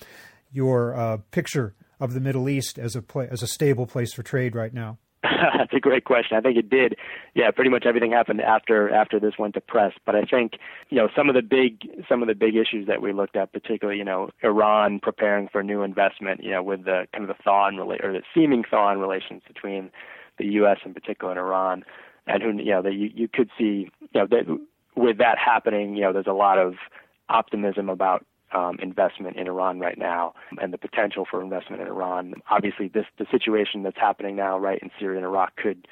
your 0.51 0.95
uh, 0.95 1.19
picture 1.31 1.75
of 2.01 2.15
the 2.15 2.21
Middle 2.21 2.49
East 2.49 2.79
as 2.79 2.97
a 2.97 3.03
pla- 3.03 3.27
as 3.31 3.43
a 3.43 3.47
stable 3.47 3.87
place 3.87 4.13
for 4.13 4.23
trade 4.23 4.55
right 4.55 4.75
now. 4.75 4.99
That's 5.23 5.73
a 5.73 5.81
great 5.81 6.05
question. 6.05 6.37
I 6.37 6.41
think 6.41 6.57
it 6.57 6.69
did. 6.69 6.97
Yeah, 7.35 7.51
pretty 7.53 7.71
much 7.71 7.85
everything 7.87 8.11
happened 8.11 8.41
after 8.41 8.91
after 8.91 9.21
this 9.21 9.35
went 9.39 9.55
to 9.55 9.61
press. 9.61 9.93
But 10.05 10.17
I 10.17 10.23
think 10.23 10.55
you 10.91 10.99
know 10.99 11.09
some 11.17 11.29
of 11.29 11.37
the 11.37 11.43
big 11.43 11.89
some 12.09 12.23
of 12.23 12.29
the 12.29 12.35
big 12.35 12.57
issues 12.57 12.89
that 12.89 13.01
we 13.01 13.13
looked 13.13 13.37
at, 13.37 13.53
particularly 13.53 13.99
you 13.99 14.05
know 14.05 14.31
Iran 14.43 14.99
preparing 15.01 15.49
for 15.49 15.63
new 15.63 15.83
investment, 15.83 16.43
you 16.43 16.51
know 16.51 16.63
with 16.63 16.85
the 16.85 17.07
kind 17.13 17.29
of 17.29 17.29
the 17.29 17.43
thaw 17.43 17.69
in 17.69 17.79
or 17.79 18.13
the 18.13 18.23
seeming 18.35 18.65
thaw 18.69 18.93
in 18.93 18.99
relations 18.99 19.43
between 19.47 19.91
the 20.39 20.47
U.S. 20.47 20.79
in 20.85 20.93
particular 20.93 21.33
and 21.33 21.39
Iran 21.39 21.85
and 22.27 22.43
who 22.43 22.53
you 22.63 22.73
know 22.73 22.83
that 22.83 22.95
you 22.95 23.11
you 23.15 23.29
could 23.29 23.51
see 23.59 23.91
you 24.01 24.21
know 24.21 24.27
that 24.27 24.45
with 24.97 25.19
that 25.19 25.39
happening, 25.39 25.97
you 25.97 26.03
know 26.03 26.13
there's 26.13 26.27
a 26.27 26.33
lot 26.33 26.59
of 26.59 26.75
optimism 27.29 27.89
about 27.89 28.25
um, 28.53 28.79
investment 28.83 29.37
in 29.37 29.47
Iran 29.47 29.81
right 29.81 29.97
now 29.97 30.35
and 30.61 30.73
the 30.73 30.79
potential 30.79 31.27
for 31.29 31.43
investment 31.43 31.83
in 31.83 31.89
Iran. 31.89 32.35
Obviously, 32.51 32.89
this 32.89 33.07
the 33.19 33.27
situation 33.31 33.83
that's 33.83 33.99
happening 33.99 34.37
now, 34.37 34.59
right 34.59 34.79
in 34.83 34.91
Syria 34.99 35.19
and 35.19 35.27
Iraq, 35.27 35.57
could 35.57 35.89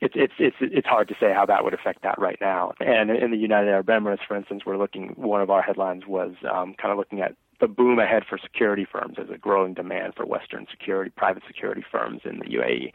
it's 0.00 0.14
it's 0.16 0.32
it's 0.38 0.56
it's 0.60 0.86
hard 0.86 1.08
to 1.08 1.14
say 1.20 1.32
how 1.32 1.44
that 1.46 1.62
would 1.64 1.74
affect 1.74 2.02
that 2.02 2.18
right 2.18 2.38
now. 2.40 2.72
And 2.80 3.10
in 3.10 3.30
the 3.30 3.36
United 3.36 3.68
Arab 3.68 3.86
Emirates, 3.86 4.26
for 4.26 4.36
instance, 4.36 4.62
we're 4.64 4.78
looking. 4.78 5.14
One 5.16 5.42
of 5.42 5.50
our 5.50 5.62
headlines 5.62 6.04
was 6.06 6.32
um, 6.50 6.74
kind 6.80 6.90
of 6.90 6.98
looking 6.98 7.20
at 7.20 7.34
the 7.60 7.68
boom 7.68 7.98
ahead 7.98 8.22
for 8.28 8.38
security 8.38 8.86
firms 8.90 9.16
as 9.18 9.28
a 9.28 9.36
growing 9.36 9.74
demand 9.74 10.14
for 10.16 10.24
Western 10.24 10.66
security, 10.70 11.10
private 11.14 11.42
security 11.46 11.84
firms 11.90 12.22
in 12.24 12.38
the 12.38 12.46
UAE. 12.46 12.92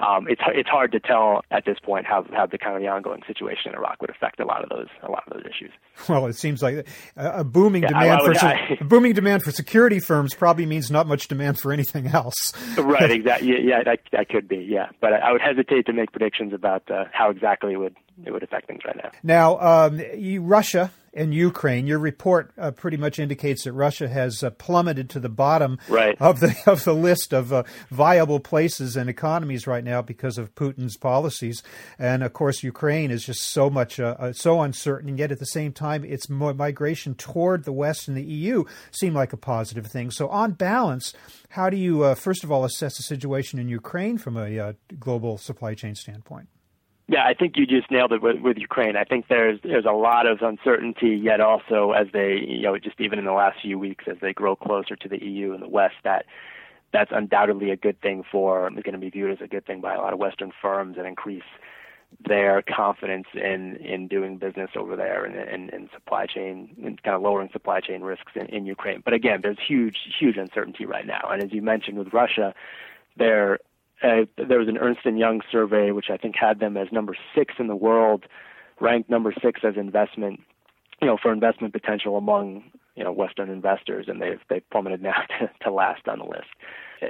Um, 0.00 0.26
it's 0.28 0.40
it's 0.48 0.68
hard 0.68 0.92
to 0.92 1.00
tell 1.00 1.42
at 1.50 1.64
this 1.64 1.78
point 1.78 2.06
how 2.06 2.24
how 2.32 2.46
the 2.46 2.58
kind 2.58 2.76
of 2.76 2.82
the 2.82 2.88
ongoing 2.88 3.22
situation 3.26 3.72
in 3.72 3.74
Iraq 3.74 4.00
would 4.00 4.10
affect 4.10 4.40
a 4.40 4.44
lot 4.44 4.62
of 4.62 4.70
those 4.70 4.88
a 5.02 5.10
lot 5.10 5.22
of 5.26 5.34
those 5.34 5.44
issues. 5.44 5.70
Well, 6.08 6.26
it 6.26 6.36
seems 6.36 6.62
like 6.62 6.86
a, 7.16 7.44
booming 7.44 7.82
yeah, 7.82 7.88
demand 7.88 8.20
would, 8.22 8.38
for 8.38 8.46
I, 8.46 8.78
a 8.80 8.84
booming 8.84 9.12
demand 9.12 9.42
for 9.42 9.50
security 9.50 10.00
firms 10.00 10.34
probably 10.34 10.66
means 10.66 10.90
not 10.90 11.06
much 11.06 11.28
demand 11.28 11.60
for 11.60 11.72
anything 11.72 12.06
else. 12.08 12.34
right. 12.78 13.10
Exactly. 13.20 13.48
Yeah. 13.48 13.58
yeah 13.58 13.82
that, 13.84 13.98
that 14.12 14.28
could 14.28 14.48
be. 14.48 14.56
Yeah. 14.56 14.88
But 15.00 15.12
I 15.12 15.32
would 15.32 15.42
hesitate 15.42 15.86
to 15.86 15.92
make 15.92 16.12
predictions 16.12 16.54
about 16.54 16.90
uh, 16.90 17.04
how 17.12 17.30
exactly 17.30 17.74
it 17.74 17.76
would 17.76 17.96
it 18.24 18.30
would 18.30 18.42
affect 18.42 18.66
things 18.66 18.80
right 18.84 18.96
now. 18.96 19.10
Now, 19.22 19.58
um, 19.60 20.00
you, 20.14 20.42
Russia 20.42 20.90
and 21.12 21.34
Ukraine. 21.34 21.86
Your 21.86 21.98
report 21.98 22.52
uh, 22.56 22.70
pretty 22.70 22.96
much 22.96 23.18
indicates 23.18 23.64
that 23.64 23.72
Russia 23.72 24.08
has 24.08 24.42
uh, 24.42 24.50
plummeted 24.50 25.10
to 25.10 25.20
the 25.20 25.28
bottom 25.28 25.78
right. 25.88 26.16
of 26.20 26.40
the 26.40 26.56
of 26.66 26.84
the 26.84 26.94
list 26.94 27.32
of 27.32 27.52
uh, 27.52 27.64
viable 27.90 28.40
places 28.40 28.96
and 28.96 29.10
economies 29.10 29.66
right 29.66 29.82
now 29.82 30.02
because 30.02 30.38
of 30.38 30.54
Putin's 30.54 30.96
policies. 30.96 31.62
And 31.98 32.22
of 32.22 32.32
course, 32.32 32.62
Ukraine 32.62 33.10
is 33.10 33.24
just 33.24 33.42
so 33.42 33.68
much 33.70 33.98
uh, 33.98 34.16
uh, 34.18 34.32
so 34.32 34.60
uncertain, 34.62 35.08
and 35.08 35.18
yet 35.18 35.32
at 35.32 35.38
the 35.38 35.46
same 35.46 35.72
time, 35.72 36.04
its 36.04 36.28
migration 36.28 37.14
toward 37.14 37.64
the 37.64 37.72
West 37.72 38.08
and 38.08 38.16
the 38.16 38.22
EU 38.22 38.64
seem 38.90 39.14
like 39.14 39.32
a 39.32 39.36
positive 39.36 39.86
thing. 39.86 40.10
So, 40.10 40.28
on 40.28 40.52
balance, 40.52 41.12
how 41.50 41.70
do 41.70 41.76
you 41.76 42.04
uh, 42.04 42.14
first 42.14 42.44
of 42.44 42.52
all 42.52 42.64
assess 42.64 42.96
the 42.96 43.02
situation 43.02 43.58
in 43.58 43.68
Ukraine 43.68 44.18
from 44.18 44.36
a 44.36 44.74
global 44.98 45.38
supply 45.38 45.74
chain 45.74 45.94
standpoint? 45.94 46.48
Yeah, 47.10 47.24
I 47.24 47.34
think 47.34 47.56
you 47.56 47.66
just 47.66 47.90
nailed 47.90 48.12
it 48.12 48.22
with, 48.22 48.40
with 48.40 48.56
Ukraine. 48.56 48.94
I 48.94 49.02
think 49.02 49.26
there's 49.26 49.58
there's 49.64 49.84
a 49.84 49.90
lot 49.90 50.28
of 50.28 50.42
uncertainty, 50.42 51.08
yet 51.08 51.40
also 51.40 51.90
as 51.90 52.06
they 52.12 52.36
you 52.46 52.62
know 52.62 52.78
just 52.78 53.00
even 53.00 53.18
in 53.18 53.24
the 53.24 53.32
last 53.32 53.58
few 53.60 53.80
weeks 53.80 54.04
as 54.08 54.16
they 54.22 54.32
grow 54.32 54.54
closer 54.54 54.94
to 54.94 55.08
the 55.08 55.20
EU 55.20 55.52
and 55.52 55.60
the 55.60 55.68
West, 55.68 55.96
that 56.04 56.24
that's 56.92 57.10
undoubtedly 57.12 57.72
a 57.72 57.76
good 57.76 58.00
thing 58.00 58.22
for 58.30 58.68
is 58.68 58.84
going 58.84 58.92
to 58.92 58.98
be 58.98 59.10
viewed 59.10 59.32
as 59.32 59.40
a 59.40 59.48
good 59.48 59.66
thing 59.66 59.80
by 59.80 59.92
a 59.92 59.98
lot 59.98 60.12
of 60.12 60.20
Western 60.20 60.52
firms 60.62 60.98
and 60.98 61.06
increase 61.08 61.50
their 62.28 62.62
confidence 62.62 63.26
in 63.34 63.74
in 63.78 64.06
doing 64.06 64.36
business 64.36 64.70
over 64.76 64.94
there 64.94 65.24
and 65.24 65.34
in, 65.34 65.68
in, 65.70 65.90
supply 65.92 66.26
chain 66.26 66.76
and 66.84 67.02
kind 67.02 67.16
of 67.16 67.22
lowering 67.22 67.48
supply 67.52 67.80
chain 67.80 68.02
risks 68.02 68.32
in, 68.36 68.46
in 68.46 68.66
Ukraine. 68.66 69.02
But 69.04 69.14
again, 69.14 69.40
there's 69.42 69.58
huge 69.66 69.96
huge 70.16 70.36
uncertainty 70.36 70.86
right 70.86 71.08
now, 71.08 71.28
and 71.28 71.42
as 71.42 71.52
you 71.52 71.60
mentioned 71.60 71.98
with 71.98 72.12
Russia, 72.12 72.54
there 73.16 73.58
uh, 74.02 74.24
there 74.36 74.58
was 74.58 74.68
an 74.68 74.78
Ernst 74.78 75.00
and 75.04 75.18
Young 75.18 75.40
survey 75.50 75.90
which 75.90 76.10
I 76.10 76.16
think 76.16 76.36
had 76.36 76.60
them 76.60 76.76
as 76.76 76.88
number 76.90 77.16
six 77.34 77.54
in 77.58 77.66
the 77.66 77.76
world, 77.76 78.24
ranked 78.80 79.10
number 79.10 79.32
six 79.42 79.60
as 79.62 79.76
investment, 79.76 80.40
you 81.00 81.06
know, 81.06 81.18
for 81.20 81.32
investment 81.32 81.72
potential 81.72 82.16
among 82.16 82.64
you 82.96 83.04
know 83.04 83.12
Western 83.12 83.50
investors, 83.50 84.06
and 84.08 84.20
they've 84.20 84.40
they've 84.48 84.68
plummeted 84.70 85.02
now 85.10 85.22
to, 85.38 85.50
to 85.62 85.70
last 85.70 86.08
on 86.08 86.18
the 86.18 86.24
list. 86.24 86.48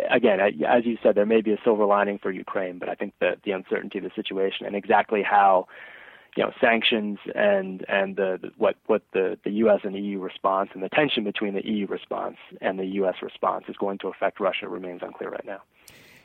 Again, 0.09 0.39
as 0.41 0.87
you 0.87 0.99
said, 1.03 1.17
there 1.17 1.27
may 1.27 1.41
be 1.41 1.53
a 1.53 1.59
silver 1.65 1.85
lining 1.85 2.19
for 2.19 2.31
Ukraine, 2.31 2.79
but 2.79 2.89
I 2.89 2.95
think 2.95 3.13
that 3.21 3.43
the 3.45 3.51
uncertainty 3.51 3.99
of 3.99 4.05
the 4.05 4.11
situation 4.15 4.67
and 4.67 4.77
exactly 4.77 5.23
how 5.23 5.67
you 6.37 6.45
know 6.45 6.53
sanctions 6.61 7.19
and 7.35 7.85
and 7.89 8.17
the, 8.17 8.53
what 8.57 8.77
what 8.87 9.03
the 9.13 9.37
the 9.45 9.51
U.S. 9.65 9.81
and 9.83 9.97
EU 9.97 10.21
response 10.21 10.71
and 10.75 10.83
the 10.83 10.89
tension 10.89 11.25
between 11.25 11.55
the 11.55 11.67
EU 11.67 11.87
response 11.87 12.37
and 12.61 12.79
the 12.79 12.87
U.S. 12.87 13.17
response 13.23 13.65
is 13.69 13.77
going 13.77 13.99
to 13.99 14.09
affect 14.09 14.39
Russia 14.39 14.69
remains 14.69 15.01
unclear 15.03 15.31
right 15.31 15.47
now. 15.47 15.61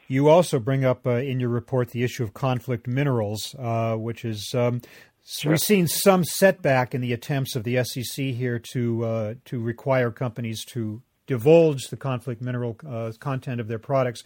You 0.07 0.29
also 0.29 0.59
bring 0.59 0.85
up 0.85 1.07
uh, 1.07 1.15
in 1.15 1.39
your 1.39 1.49
report 1.49 1.89
the 1.89 2.03
issue 2.03 2.23
of 2.23 2.33
conflict 2.33 2.87
minerals, 2.87 3.55
uh, 3.57 3.95
which 3.95 4.23
is 4.23 4.53
um, 4.53 4.81
sure. 5.25 5.51
we've 5.51 5.61
seen 5.61 5.87
some 5.87 6.23
setback 6.23 6.93
in 6.93 7.01
the 7.01 7.13
attempts 7.13 7.55
of 7.55 7.63
the 7.63 7.83
SEC 7.83 8.25
here 8.25 8.59
to 8.73 9.05
uh, 9.05 9.33
to 9.45 9.59
require 9.59 10.11
companies 10.11 10.63
to 10.65 11.01
divulge 11.27 11.87
the 11.89 11.97
conflict 11.97 12.41
mineral 12.41 12.77
uh, 12.87 13.11
content 13.19 13.59
of 13.59 13.67
their 13.67 13.79
products. 13.79 14.23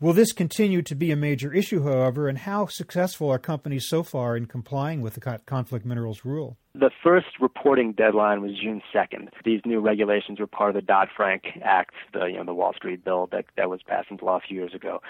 Will 0.00 0.12
this 0.12 0.32
continue 0.32 0.82
to 0.82 0.94
be 0.96 1.12
a 1.12 1.16
major 1.16 1.52
issue, 1.52 1.84
however, 1.84 2.26
and 2.26 2.36
how 2.36 2.66
successful 2.66 3.30
are 3.30 3.38
companies 3.38 3.86
so 3.88 4.02
far 4.02 4.36
in 4.36 4.46
complying 4.46 5.00
with 5.02 5.14
the 5.14 5.40
conflict 5.46 5.86
minerals 5.86 6.24
rule? 6.24 6.56
The 6.74 6.90
first 7.04 7.26
reporting 7.40 7.92
deadline 7.92 8.42
was 8.42 8.58
June 8.60 8.82
2nd. 8.92 9.28
These 9.44 9.60
new 9.64 9.78
regulations 9.78 10.40
were 10.40 10.48
part 10.48 10.70
of 10.70 10.74
the 10.74 10.82
Dodd-Frank 10.82 11.44
Act, 11.62 11.94
the 12.12 12.26
you 12.26 12.36
know 12.38 12.44
the 12.44 12.52
Wall 12.52 12.72
Street 12.74 13.04
bill 13.04 13.28
that 13.30 13.44
that 13.56 13.70
was 13.70 13.82
passed 13.86 14.10
into 14.10 14.24
law 14.24 14.38
a 14.38 14.40
few 14.40 14.56
years 14.58 14.74
ago. 14.74 15.00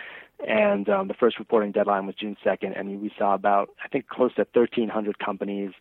And 0.46 0.86
um, 0.90 1.08
the 1.08 1.14
first 1.14 1.38
reporting 1.38 1.72
deadline 1.72 2.04
was 2.04 2.16
June 2.16 2.36
2nd, 2.44 2.78
and 2.78 3.00
we 3.00 3.10
saw 3.18 3.34
about 3.34 3.70
I 3.82 3.88
think 3.88 4.08
close 4.08 4.34
to 4.34 4.46
1,300 4.52 5.18
companies 5.18 5.72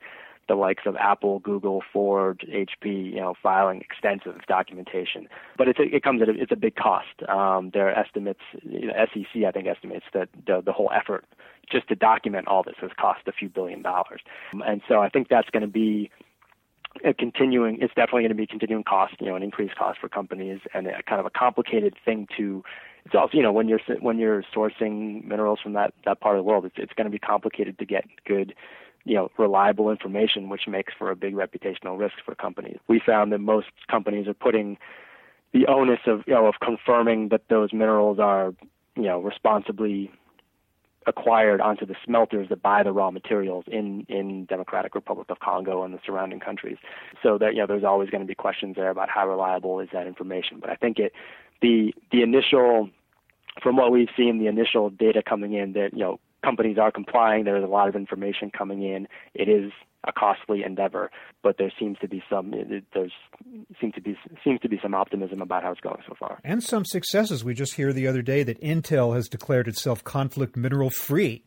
the 0.48 0.56
likes 0.56 0.84
of 0.86 0.96
Apple, 0.98 1.40
Google, 1.40 1.82
Ford, 1.94 2.46
HP, 2.50 3.14
you 3.14 3.22
know, 3.22 3.34
filing 3.42 3.82
extensive 3.82 4.42
documentation. 4.48 5.28
But 5.58 5.68
it's 5.68 5.80
a, 5.80 5.84
it 5.84 6.04
comes 6.04 6.22
at 6.22 6.30
a, 6.30 6.34
it's 6.34 6.52
a 6.52 6.58
big 6.58 6.76
cost. 6.76 7.24
Um, 7.28 7.72
there 7.74 7.88
are 7.88 7.98
estimates, 7.98 8.42
you 8.62 8.88
know, 8.88 8.94
SEC 9.14 9.44
I 9.44 9.52
think 9.52 9.68
estimates 9.68 10.06
that 10.14 10.30
the, 10.46 10.62
the 10.66 10.72
whole 10.74 10.92
effort 10.94 11.26
just 11.72 11.88
to 11.88 11.96
document 11.96 12.48
all 12.48 12.64
this 12.64 12.76
has 12.82 12.92
cost 13.00 13.22
a 13.28 13.32
few 13.32 13.50
billion 13.50 13.82
dollars. 13.82 14.22
And 14.52 14.82
so 14.88 15.02
I 15.02 15.10
think 15.10 15.30
that's 15.30 15.50
going 15.50 15.62
to 15.62 15.68
be 15.68 16.12
a 17.04 17.14
continuing 17.14 17.78
it's 17.82 17.94
definitely 17.96 18.22
going 18.22 18.30
to 18.30 18.36
be 18.36 18.46
continuing 18.46 18.84
cost 18.84 19.16
you 19.20 19.28
know 19.28 19.36
an 19.36 19.44
increased 19.44 19.76
cost 19.76 20.00
for 20.00 20.08
companies 20.08 20.60
and 20.74 20.88
a 20.88 21.02
kind 21.04 21.20
of 21.20 21.26
a 21.26 21.30
complicated 21.30 21.96
thing 22.06 22.28
to 22.38 22.64
it's 23.06 23.16
also 23.16 23.36
you 23.36 23.42
know 23.42 23.52
when 23.52 23.68
you're 23.68 23.80
when 24.00 24.20
you're 24.20 24.44
sourcing 24.56 25.24
minerals 25.26 25.60
from 25.62 25.74
that 25.74 25.94
that 26.06 26.20
part 26.20 26.38
of 26.38 26.40
the 26.40 26.44
world 26.44 26.66
it's 26.66 26.76
it's 26.78 26.94
going 26.94 27.06
to 27.06 27.12
be 27.12 27.20
complicated 27.20 27.80
to 27.80 27.86
get 27.86 28.06
good 28.26 28.54
you 29.06 29.16
know, 29.16 29.30
reliable 29.38 29.90
information, 29.90 30.50
which 30.50 30.68
makes 30.68 30.94
for 30.98 31.12
a 31.12 31.16
big 31.16 31.34
reputational 31.34 32.00
risk 32.00 32.16
for 32.26 32.36
companies. 32.36 32.78
We 32.88 33.02
found 33.06 33.32
that 33.32 33.40
most 33.40 33.68
companies 33.90 34.28
are 34.28 34.34
putting 34.34 34.78
the 35.52 35.68
onus 35.68 36.00
of, 36.08 36.24
you 36.26 36.34
know, 36.34 36.48
of 36.48 36.56
confirming 36.62 37.30
that 37.30 37.44
those 37.50 37.74
minerals 37.74 38.20
are, 38.20 38.54
you 38.96 39.04
know, 39.04 39.20
responsibly 39.20 40.12
acquired 41.06 41.62
onto 41.62 41.86
the 41.86 41.96
smelters 42.06 42.50
that 42.50 42.62
buy 42.62 42.84
the 42.84 42.92
raw 42.92 43.12
materials 43.12 43.66
in 43.68 44.06
in 44.08 44.46
Democratic 44.46 44.96
Republic 44.96 45.28
of 45.30 45.40
Congo 45.40 45.84
and 45.84 45.94
the 45.94 46.00
surrounding 46.06 46.40
countries. 46.40 46.78
So 47.22 47.38
that 47.38 47.54
you 47.54 47.60
know 47.60 47.68
there's 47.68 47.84
always 47.84 48.10
going 48.10 48.22
to 48.22 48.28
be 48.28 48.36
questions 48.36 48.76
there 48.76 48.90
about 48.90 49.10
how 49.10 49.28
reliable 49.28 49.80
is 49.80 49.90
that 49.94 50.08
information. 50.08 50.60
But 50.60 50.70
I 50.70 50.76
think 50.76 51.00
it 51.00 51.14
the 51.62 51.94
the 52.12 52.22
initial 52.22 52.90
from 53.62 53.76
what 53.76 53.92
we've 53.92 54.10
seen, 54.16 54.40
the 54.40 54.48
initial 54.48 54.90
data 54.90 55.22
coming 55.22 55.54
in 55.54 55.74
that 55.74 55.90
you 55.94 56.00
know 56.00 56.20
companies 56.44 56.78
are 56.78 56.92
complying. 56.92 57.46
There's 57.46 57.64
a 57.64 57.68
lot 57.68 57.88
of 57.88 57.96
information 57.96 58.52
coming 58.56 58.84
in. 58.84 59.08
It 59.34 59.50
is 59.50 59.72
a 60.06 60.12
costly 60.12 60.64
endeavor, 60.64 61.10
but 61.42 61.58
there 61.58 61.72
seems 61.80 61.98
to 62.00 62.08
be 62.08 62.22
some 62.30 62.52
there's 62.94 63.12
seems 63.80 63.94
to 63.96 64.02
be 64.02 64.18
seems 64.44 64.60
to 64.62 64.70
be 64.70 64.80
some 64.82 64.94
optimism 64.94 65.42
about 65.42 65.64
how 65.64 65.72
it's 65.72 65.82
going 65.82 66.02
so 66.08 66.14
far, 66.20 66.40
and 66.44 66.62
some 66.62 66.86
successes. 66.86 67.44
We 67.44 67.54
just 67.54 67.76
hear 67.76 67.94
the 67.94 68.08
other 68.08 68.22
day 68.22 68.44
that 68.44 68.62
Intel 68.62 69.16
has 69.16 69.30
declared 69.30 69.68
itself 69.68 70.04
conflict 70.04 70.56
mineral 70.56 70.90
free. 70.90 71.44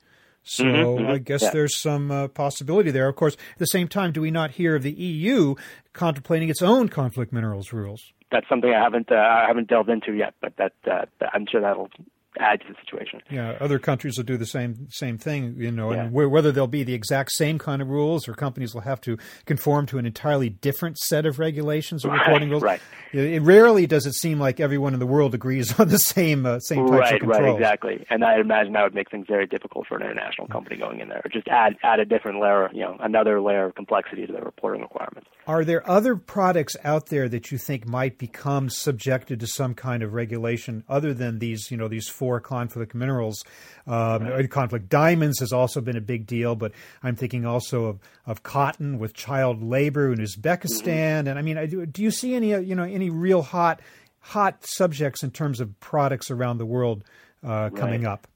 So 0.49 0.63
mm-hmm, 0.63 1.03
mm-hmm, 1.03 1.13
I 1.13 1.19
guess 1.19 1.43
yeah. 1.43 1.51
there's 1.51 1.77
some 1.77 2.13
uh, 2.13 2.29
possibility 2.29 2.93
there. 2.93 3.09
Of 3.09 3.17
course, 3.17 3.35
at 3.35 3.59
the 3.59 3.67
same 3.67 3.89
time, 3.89 4.13
do 4.13 4.21
we 4.21 4.31
not 4.31 4.53
hear 4.53 4.77
of 4.77 4.85
the 4.85 4.93
EU 4.93 5.57
contemplating 5.93 6.49
its 6.49 6.63
own 6.63 6.89
conflict 6.89 7.33
minerals 7.33 7.73
rules? 7.73 8.13
That's 8.31 8.49
something 8.49 8.73
I 8.73 8.81
haven't 8.81 9.11
uh, 9.11 9.17
I 9.17 9.45
haven't 9.49 9.69
delved 9.69 9.91
into 9.91 10.13
yet, 10.13 10.35
but 10.41 10.57
that 10.57 10.73
uh, 10.91 11.07
I'm 11.35 11.47
sure 11.51 11.61
that'll 11.61 11.91
add 12.39 12.61
to 12.61 12.67
the 12.69 12.75
situation. 12.85 13.21
Yeah, 13.31 13.57
other 13.61 13.79
countries 13.79 14.17
will 14.17 14.25
do 14.25 14.37
the 14.37 14.47
same 14.47 14.89
same 14.91 15.19
thing, 15.19 15.55
you 15.59 15.71
know, 15.71 15.93
yeah. 15.93 16.05
and 16.05 16.13
whether 16.13 16.53
they'll 16.53 16.67
be 16.67 16.83
the 16.83 16.95
exact 16.95 17.33
same 17.33 17.59
kind 17.59 17.83
of 17.83 17.89
rules 17.89 18.29
or 18.29 18.35
companies 18.35 18.75
will 18.75 18.83
have 18.83 19.01
to 19.03 19.19
conform 19.45 19.87
to 19.87 19.99
an 19.99 20.07
entirely 20.07 20.49
different 20.49 20.99
set 20.99 21.27
of 21.27 21.39
regulations 21.39 22.05
or 22.05 22.13
reporting 22.13 22.51
rules. 22.51 22.63
Right. 22.63 22.81
It, 23.13 23.43
rarely 23.43 23.87
does 23.87 24.07
it 24.07 24.15
seem 24.15 24.39
like 24.39 24.61
everyone 24.61 24.93
in 24.93 25.01
the 25.01 25.07
world 25.07 25.35
agrees 25.35 25.79
on 25.81 25.89
the 25.89 25.99
same 25.99 26.47
uh, 26.47 26.59
same 26.61 26.87
types 26.87 27.01
right, 27.01 27.15
of 27.15 27.21
controls. 27.21 27.43
Right, 27.43 27.55
exactly. 27.55 28.07
And 28.11 28.25
I 28.25 28.39
imagine 28.41 28.73
that 28.73 28.85
would 28.85 28.95
make 28.95 29.11
things 29.11 29.27
very 29.29 29.47
difficult 29.47 29.87
for 29.87 29.97
an 29.97 30.03
international 30.03 30.49
company 30.49 30.77
going 30.77 31.01
in 31.01 31.09
there. 31.09 31.23
Or 31.25 31.31
just 31.31 31.49
add 31.49 31.77
add 31.83 32.01
a 32.01 32.05
different 32.05 32.41
layer, 32.41 32.71
you 32.73 32.81
know, 32.81 32.97
another 33.01 33.41
layer 33.41 33.67
of 33.67 33.75
complexity 33.75 34.27
to 34.27 34.33
the 34.33 34.41
reporting 34.41 34.83
requirements. 34.83 35.29
Are 35.47 35.65
there 35.65 35.89
other 35.89 36.17
products 36.17 36.77
out 36.85 37.07
there 37.07 37.29
that 37.29 37.51
you 37.53 37.59
think 37.59 37.87
might 37.87 38.19
become 38.19 38.69
subjected 38.69 39.41
to 39.41 39.47
some 39.47 39.75
kind 39.75 40.03
of 40.03 40.13
regulation 40.13 40.85
other 40.89 41.15
than 41.15 41.39
these, 41.39 41.71
you 41.71 41.77
know, 41.77 41.89
these 41.89 42.09
four 42.09 42.26
for 42.27 42.41
conflict 42.41 42.93
minerals. 42.93 43.45
Um, 43.87 44.25
right. 44.25 44.51
Conflict 44.51 44.89
diamonds 44.89 45.39
has 45.39 45.53
also 45.53 45.81
been 45.81 45.97
a 45.97 46.01
big 46.01 46.27
deal, 46.27 46.57
but 46.57 46.73
I'm 47.03 47.15
thinking 47.15 47.47
also 47.47 47.85
of, 47.85 48.01
of 48.27 48.43
cotton 48.43 48.99
with 48.99 49.15
child 49.15 49.63
labor 49.63 50.13
in 50.13 50.19
Uzbekistan. 50.19 51.21
Mm-hmm. 51.21 51.29
And 51.29 51.39
I 51.39 51.43
mean, 51.43 51.57
I 51.57 51.67
do, 51.67 51.87
do 51.87 52.03
you 52.03 52.11
see 52.11 52.35
any, 52.35 52.53
uh, 52.53 52.59
you 52.59 52.75
know, 52.75 52.83
any 52.83 53.11
real 53.11 53.43
hot, 53.43 53.81
hot 54.19 54.67
subjects 54.67 55.23
in 55.23 55.31
terms 55.31 55.61
of 55.61 55.79
products 55.79 56.31
around 56.33 56.59
the 56.59 56.67
world 56.67 57.05
uh, 57.45 57.71
coming 57.71 58.03
right. 58.03 58.13
up? 58.13 58.27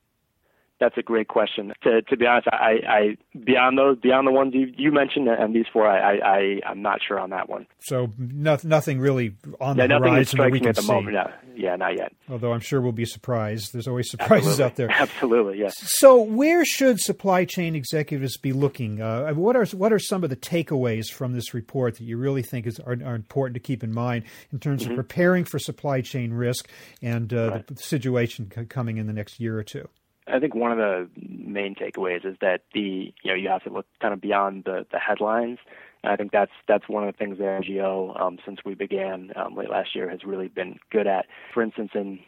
That's 0.81 0.97
a 0.97 1.03
great 1.03 1.29
question. 1.29 1.73
To 1.83 2.01
to 2.01 2.17
be 2.17 2.27
honest, 2.27 2.49
I, 2.51 2.79
I 2.89 3.17
beyond 3.45 3.77
those 3.77 3.99
beyond 3.99 4.27
the 4.27 4.33
ones 4.33 4.55
you, 4.55 4.73
you 4.79 4.91
mentioned 4.91 5.29
and 5.29 5.55
these 5.55 5.67
four, 5.71 5.87
I, 5.87 6.17
I 6.17 6.61
I 6.65 6.71
am 6.71 6.81
not 6.81 7.01
sure 7.07 7.21
on 7.21 7.31
that 7.31 7.51
one. 7.51 7.67
So 7.81 8.11
no, 8.19 8.57
nothing 8.65 8.99
really 8.99 9.37
on 9.61 9.77
yeah, 9.77 9.85
the 9.85 9.89
nothing 9.89 10.15
horizon 10.15 10.39
that 10.39 10.51
we 10.51 10.59
can 10.59 10.69
at 10.69 10.77
the 10.77 10.83
see. 10.83 10.89
moment. 10.89 11.17
No. 11.17 11.31
Yeah, 11.55 11.77
not 11.77 11.99
yet. 11.99 12.13
Although 12.31 12.53
I'm 12.53 12.61
sure 12.61 12.81
we'll 12.81 12.93
be 12.93 13.05
surprised. 13.05 13.75
There's 13.75 13.87
always 13.87 14.11
surprises 14.11 14.59
Absolutely. 14.59 14.65
out 14.65 14.77
there. 14.77 14.91
Absolutely, 15.03 15.59
yes. 15.59 15.75
So 15.99 16.23
where 16.23 16.65
should 16.65 16.99
supply 16.99 17.45
chain 17.45 17.77
executives 17.77 18.39
be 18.39 18.55
looking? 18.55 19.03
Uh, 19.03 19.33
what 19.35 19.57
are 19.57 19.67
what 19.77 19.93
are 19.93 19.99
some 19.99 20.25
of 20.25 20.31
the 20.31 20.37
takeaways 20.37 21.11
from 21.11 21.35
this 21.35 21.53
report 21.53 21.99
that 21.99 22.05
you 22.05 22.17
really 22.17 22.43
think 22.43 22.67
is 22.67 22.81
are, 22.81 22.97
are 23.05 23.15
important 23.15 23.55
to 23.55 23.61
keep 23.61 23.85
in 23.85 23.93
mind 23.93 24.25
in 24.51 24.59
terms 24.59 24.83
mm-hmm. 24.83 24.93
of 24.93 24.97
preparing 24.97 25.45
for 25.45 25.59
supply 25.59 26.01
chain 26.01 26.33
risk 26.33 26.71
and 27.03 27.35
uh, 27.35 27.51
right. 27.51 27.67
the 27.67 27.77
situation 27.77 28.47
coming 28.49 28.97
in 28.97 29.07
the 29.07 29.13
next 29.13 29.41
year 29.41 29.59
or 29.59 29.63
two? 29.63 29.87
I 30.33 30.39
think 30.39 30.55
one 30.55 30.73
of 30.73 30.79
the 30.79 31.09
main 31.17 31.75
takeaways 31.75 32.25
is 32.25 32.37
that 32.41 32.63
the 32.73 33.13
you 33.23 33.31
know 33.31 33.35
you 33.35 33.49
have 33.49 33.65
to 33.65 33.71
look 33.71 33.87
kind 34.01 34.15
of 34.15 34.21
beyond 34.21 34.65
the 34.65 34.87
the 34.91 34.99
headlines. 34.99 35.59
And 36.03 36.13
I 36.13 36.17
think 36.17 36.33
that's 36.33 36.53
that's 36.67 36.89
one 36.89 37.07
of 37.07 37.13
the 37.13 37.19
things 37.19 37.39
that 37.39 37.63
MGO 37.63 38.21
um, 38.21 38.39
since 38.45 38.61
we 38.65 38.75
began 38.75 39.33
um, 39.37 39.55
late 39.57 39.71
last 39.71 39.95
year 39.95 40.09
has 40.09 40.25
really 40.25 40.49
been 40.49 40.79
good 40.91 41.07
at. 41.07 41.27
For 41.53 41.63
instance, 41.63 41.91
in 41.95 42.21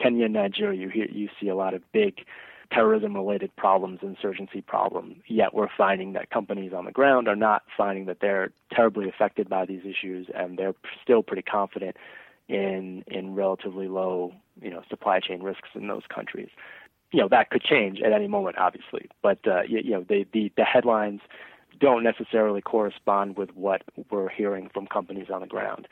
Kenya 0.00 0.24
and 0.24 0.34
Nigeria, 0.34 0.80
you 0.80 0.88
hear, 0.88 1.06
you 1.10 1.28
see 1.40 1.48
a 1.48 1.54
lot 1.54 1.74
of 1.74 1.82
big 1.92 2.24
terrorism-related 2.72 3.54
problems, 3.56 4.00
insurgency 4.02 4.62
problems. 4.62 5.16
Yet 5.26 5.52
we're 5.52 5.68
finding 5.76 6.14
that 6.14 6.30
companies 6.30 6.72
on 6.72 6.86
the 6.86 6.92
ground 6.92 7.28
are 7.28 7.36
not 7.36 7.62
finding 7.76 8.06
that 8.06 8.20
they're 8.20 8.52
terribly 8.72 9.08
affected 9.08 9.50
by 9.50 9.66
these 9.66 9.82
issues, 9.84 10.28
and 10.34 10.58
they're 10.58 10.74
still 11.02 11.22
pretty 11.22 11.42
confident 11.42 11.96
in 12.48 13.02
in 13.06 13.34
relatively 13.34 13.88
low 13.88 14.32
you 14.60 14.70
know 14.70 14.82
supply 14.88 15.18
chain 15.18 15.42
risks 15.42 15.70
in 15.74 15.88
those 15.88 16.02
countries 16.14 16.50
you 17.14 17.20
know 17.20 17.28
that 17.28 17.50
could 17.50 17.62
change 17.62 18.00
at 18.00 18.12
any 18.12 18.26
moment, 18.26 18.58
obviously. 18.58 19.08
But 19.22 19.38
uh, 19.46 19.62
you, 19.62 19.78
you 19.84 19.90
know 19.92 20.04
the, 20.08 20.26
the 20.32 20.50
the 20.56 20.64
headlines 20.64 21.20
don't 21.78 22.02
necessarily 22.02 22.60
correspond 22.60 23.36
with 23.36 23.50
what 23.54 23.82
we're 24.10 24.28
hearing 24.28 24.68
from 24.74 24.86
companies 24.88 25.28
on 25.32 25.40
the 25.40 25.46
ground. 25.46 25.86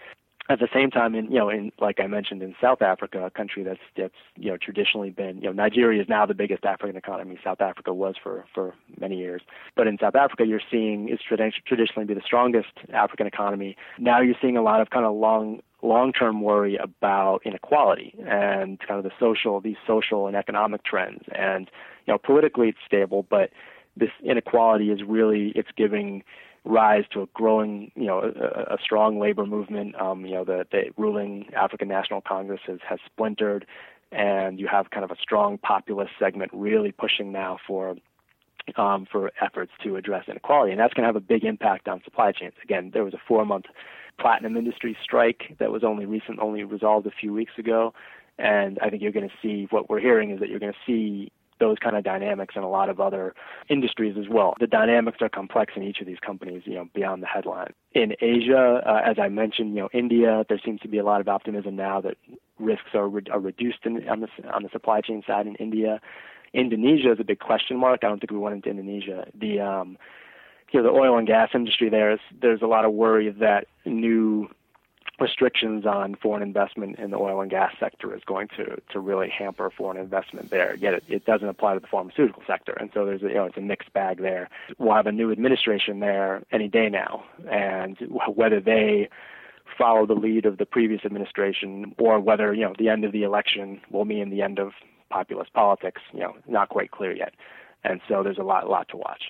At 0.48 0.58
the 0.58 0.68
same 0.74 0.90
time, 0.90 1.14
in 1.14 1.30
you 1.30 1.38
know, 1.38 1.48
in 1.48 1.70
like 1.80 2.00
I 2.00 2.08
mentioned, 2.08 2.42
in 2.42 2.56
South 2.60 2.82
Africa, 2.82 3.24
a 3.24 3.30
country 3.30 3.62
that's 3.62 3.80
that's 3.96 4.14
you 4.36 4.50
know 4.50 4.56
traditionally 4.56 5.10
been 5.10 5.36
you 5.36 5.44
know 5.44 5.52
Nigeria 5.52 6.02
is 6.02 6.08
now 6.08 6.26
the 6.26 6.34
biggest 6.34 6.64
African 6.64 6.96
economy. 6.96 7.38
South 7.44 7.60
Africa 7.60 7.94
was 7.94 8.16
for 8.20 8.44
for 8.52 8.74
many 8.98 9.16
years, 9.16 9.42
but 9.76 9.86
in 9.86 9.98
South 10.00 10.16
Africa, 10.16 10.44
you're 10.44 10.60
seeing 10.72 11.08
is 11.08 11.20
traditionally 11.64 12.04
be 12.04 12.14
the 12.14 12.26
strongest 12.26 12.72
African 12.92 13.28
economy. 13.28 13.76
Now 14.00 14.20
you're 14.20 14.34
seeing 14.42 14.56
a 14.56 14.62
lot 14.62 14.80
of 14.80 14.90
kind 14.90 15.06
of 15.06 15.14
long 15.14 15.60
long-term 15.82 16.40
worry 16.42 16.76
about 16.76 17.40
inequality 17.44 18.14
and 18.26 18.78
kind 18.80 18.98
of 18.98 19.04
the 19.04 19.10
social, 19.18 19.60
these 19.60 19.76
social 19.86 20.26
and 20.26 20.36
economic 20.36 20.84
trends. 20.84 21.24
And 21.34 21.70
you 22.06 22.12
know, 22.12 22.18
politically 22.18 22.68
it's 22.68 22.78
stable, 22.86 23.26
but 23.28 23.50
this 23.96 24.10
inequality 24.22 24.90
is 24.90 25.00
really 25.06 25.52
it's 25.54 25.68
giving 25.76 26.22
rise 26.64 27.04
to 27.12 27.22
a 27.22 27.26
growing, 27.34 27.90
you 27.96 28.06
know, 28.06 28.20
a, 28.20 28.74
a 28.74 28.78
strong 28.82 29.18
labor 29.18 29.44
movement. 29.44 30.00
Um, 30.00 30.24
you 30.24 30.34
know, 30.34 30.44
the, 30.44 30.64
the 30.70 30.84
ruling 30.96 31.46
African 31.54 31.88
National 31.88 32.20
Congress 32.20 32.60
has, 32.66 32.78
has 32.88 33.00
splintered, 33.04 33.66
and 34.12 34.60
you 34.60 34.68
have 34.68 34.90
kind 34.90 35.04
of 35.04 35.10
a 35.10 35.16
strong 35.20 35.58
populist 35.58 36.12
segment 36.18 36.52
really 36.54 36.92
pushing 36.92 37.32
now 37.32 37.58
for 37.66 37.96
um, 38.76 39.06
for 39.10 39.32
efforts 39.40 39.72
to 39.82 39.96
address 39.96 40.24
inequality, 40.28 40.70
and 40.70 40.80
that's 40.80 40.94
going 40.94 41.02
to 41.02 41.08
have 41.08 41.16
a 41.16 41.20
big 41.20 41.44
impact 41.44 41.88
on 41.88 42.00
supply 42.04 42.30
chains. 42.30 42.54
Again, 42.62 42.92
there 42.94 43.04
was 43.04 43.12
a 43.12 43.20
four-month 43.26 43.66
platinum 44.22 44.56
industry 44.56 44.96
strike 45.02 45.56
that 45.58 45.72
was 45.72 45.82
only 45.84 46.06
recent, 46.06 46.38
only 46.40 46.62
resolved 46.62 47.06
a 47.06 47.10
few 47.10 47.32
weeks 47.32 47.52
ago. 47.58 47.92
And 48.38 48.78
I 48.80 48.88
think 48.88 49.02
you're 49.02 49.12
going 49.12 49.28
to 49.28 49.34
see 49.42 49.66
what 49.70 49.90
we're 49.90 50.00
hearing 50.00 50.30
is 50.30 50.40
that 50.40 50.48
you're 50.48 50.60
going 50.60 50.72
to 50.72 50.78
see 50.86 51.32
those 51.60 51.76
kind 51.78 51.96
of 51.96 52.02
dynamics 52.02 52.54
in 52.56 52.62
a 52.62 52.68
lot 52.68 52.88
of 52.88 52.98
other 52.98 53.34
industries 53.68 54.16
as 54.18 54.28
well. 54.28 54.54
The 54.58 54.66
dynamics 54.66 55.18
are 55.20 55.28
complex 55.28 55.74
in 55.76 55.82
each 55.82 56.00
of 56.00 56.06
these 56.06 56.18
companies, 56.18 56.62
you 56.64 56.74
know, 56.74 56.88
beyond 56.92 57.22
the 57.22 57.26
headline. 57.26 57.72
In 57.92 58.14
Asia, 58.20 58.82
uh, 58.84 59.00
as 59.08 59.16
I 59.18 59.28
mentioned, 59.28 59.74
you 59.74 59.82
know, 59.82 59.88
India, 59.92 60.44
there 60.48 60.60
seems 60.64 60.80
to 60.80 60.88
be 60.88 60.98
a 60.98 61.04
lot 61.04 61.20
of 61.20 61.28
optimism 61.28 61.76
now 61.76 62.00
that 62.00 62.16
risks 62.58 62.94
are, 62.94 63.08
re- 63.08 63.22
are 63.30 63.38
reduced 63.38 63.78
in, 63.84 64.08
on 64.08 64.20
the 64.20 64.28
on 64.52 64.62
the 64.62 64.70
supply 64.72 65.00
chain 65.02 65.22
side 65.26 65.46
in 65.46 65.54
India. 65.56 66.00
Indonesia 66.52 67.12
is 67.12 67.20
a 67.20 67.24
big 67.24 67.38
question 67.38 67.78
mark. 67.78 68.00
I 68.02 68.08
don't 68.08 68.18
think 68.18 68.32
we 68.32 68.38
went 68.38 68.56
into 68.56 68.70
Indonesia. 68.70 69.26
The 69.38 69.60
um, 69.60 69.98
you 70.72 70.82
know, 70.82 70.90
the 70.90 70.98
oil 70.98 71.18
and 71.18 71.26
gas 71.26 71.50
industry 71.54 71.88
there 71.88 72.10
is 72.10 72.20
there's 72.40 72.62
a 72.62 72.66
lot 72.66 72.84
of 72.84 72.92
worry 72.92 73.30
that 73.30 73.66
new 73.84 74.48
restrictions 75.20 75.84
on 75.86 76.16
foreign 76.16 76.42
investment 76.42 76.98
in 76.98 77.10
the 77.10 77.16
oil 77.16 77.40
and 77.40 77.50
gas 77.50 77.72
sector 77.78 78.14
is 78.14 78.22
going 78.24 78.48
to 78.48 78.80
to 78.90 78.98
really 78.98 79.28
hamper 79.28 79.70
foreign 79.70 79.98
investment 79.98 80.50
there. 80.50 80.74
Yet 80.76 80.94
it, 80.94 81.04
it 81.08 81.24
doesn't 81.24 81.48
apply 81.48 81.74
to 81.74 81.80
the 81.80 81.86
pharmaceutical 81.86 82.42
sector, 82.46 82.72
and 82.72 82.90
so 82.94 83.04
there's 83.04 83.22
a, 83.22 83.28
you 83.28 83.34
know 83.34 83.44
it's 83.44 83.56
a 83.56 83.60
mixed 83.60 83.92
bag 83.92 84.20
there. 84.20 84.48
We'll 84.78 84.94
have 84.94 85.06
a 85.06 85.12
new 85.12 85.30
administration 85.30 86.00
there 86.00 86.42
any 86.50 86.68
day 86.68 86.88
now, 86.88 87.24
and 87.50 87.96
whether 88.34 88.60
they 88.60 89.08
follow 89.78 90.06
the 90.06 90.14
lead 90.14 90.44
of 90.44 90.58
the 90.58 90.66
previous 90.66 91.04
administration 91.04 91.94
or 91.98 92.18
whether 92.18 92.52
you 92.54 92.62
know 92.62 92.74
the 92.78 92.88
end 92.88 93.04
of 93.04 93.12
the 93.12 93.22
election 93.22 93.80
will 93.90 94.04
mean 94.04 94.30
the 94.30 94.42
end 94.42 94.58
of 94.58 94.72
populist 95.10 95.52
politics, 95.52 96.00
you 96.12 96.20
know, 96.20 96.34
not 96.48 96.70
quite 96.70 96.90
clear 96.90 97.14
yet. 97.14 97.34
And 97.84 98.00
so 98.08 98.22
there's 98.22 98.38
a 98.38 98.42
lot 98.42 98.68
lot 98.68 98.88
to 98.88 98.96
watch 98.96 99.24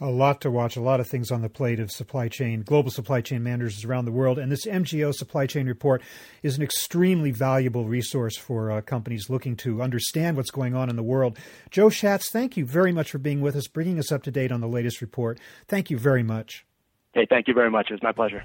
a 0.00 0.10
lot 0.10 0.42
to 0.42 0.50
watch, 0.50 0.76
a 0.76 0.80
lot 0.80 1.00
of 1.00 1.06
things 1.06 1.30
on 1.30 1.40
the 1.40 1.48
plate 1.48 1.80
of 1.80 1.90
supply 1.90 2.28
chain, 2.28 2.62
global 2.62 2.90
supply 2.90 3.20
chain 3.20 3.42
managers 3.42 3.84
around 3.84 4.04
the 4.04 4.12
world. 4.12 4.38
And 4.38 4.52
this 4.52 4.66
MGO 4.66 5.14
supply 5.14 5.46
chain 5.46 5.66
report 5.66 6.02
is 6.42 6.56
an 6.56 6.62
extremely 6.62 7.30
valuable 7.30 7.86
resource 7.86 8.36
for 8.36 8.70
uh, 8.70 8.80
companies 8.82 9.30
looking 9.30 9.56
to 9.56 9.80
understand 9.80 10.36
what's 10.36 10.50
going 10.50 10.74
on 10.74 10.90
in 10.90 10.96
the 10.96 11.02
world. 11.02 11.38
Joe 11.70 11.88
Schatz, 11.88 12.30
thank 12.30 12.56
you 12.56 12.66
very 12.66 12.92
much 12.92 13.10
for 13.10 13.18
being 13.18 13.40
with 13.40 13.56
us, 13.56 13.68
bringing 13.68 13.98
us 13.98 14.12
up 14.12 14.22
to 14.24 14.30
date 14.30 14.52
on 14.52 14.60
the 14.60 14.68
latest 14.68 15.00
report. 15.00 15.38
Thank 15.66 15.90
you 15.90 15.98
very 15.98 16.22
much. 16.22 16.66
Hey, 17.14 17.26
thank 17.28 17.48
you 17.48 17.54
very 17.54 17.70
much. 17.70 17.90
It 17.90 17.94
was 17.94 18.02
my 18.02 18.12
pleasure. 18.12 18.44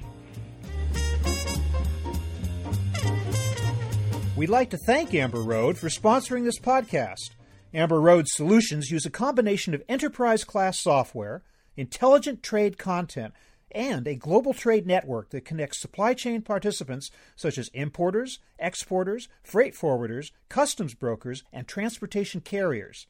We'd 4.37 4.49
like 4.49 4.69
to 4.69 4.77
thank 4.77 5.13
Amber 5.13 5.41
Road 5.41 5.77
for 5.77 5.89
sponsoring 5.89 6.45
this 6.45 6.59
podcast. 6.59 7.31
Amber 7.73 8.01
Road 8.01 8.27
solutions 8.27 8.91
use 8.91 9.05
a 9.05 9.09
combination 9.09 9.73
of 9.73 9.81
enterprise 9.87 10.43
class 10.43 10.77
software, 10.79 11.41
intelligent 11.77 12.43
trade 12.43 12.77
content, 12.77 13.33
and 13.71 14.05
a 14.07 14.15
global 14.15 14.53
trade 14.53 14.85
network 14.85 15.29
that 15.29 15.45
connects 15.45 15.79
supply 15.79 16.13
chain 16.13 16.41
participants 16.41 17.09
such 17.35 17.57
as 17.57 17.69
importers, 17.69 18.39
exporters, 18.59 19.29
freight 19.43 19.73
forwarders, 19.73 20.31
customs 20.49 20.93
brokers, 20.93 21.45
and 21.53 21.65
transportation 21.67 22.41
carriers. 22.41 23.07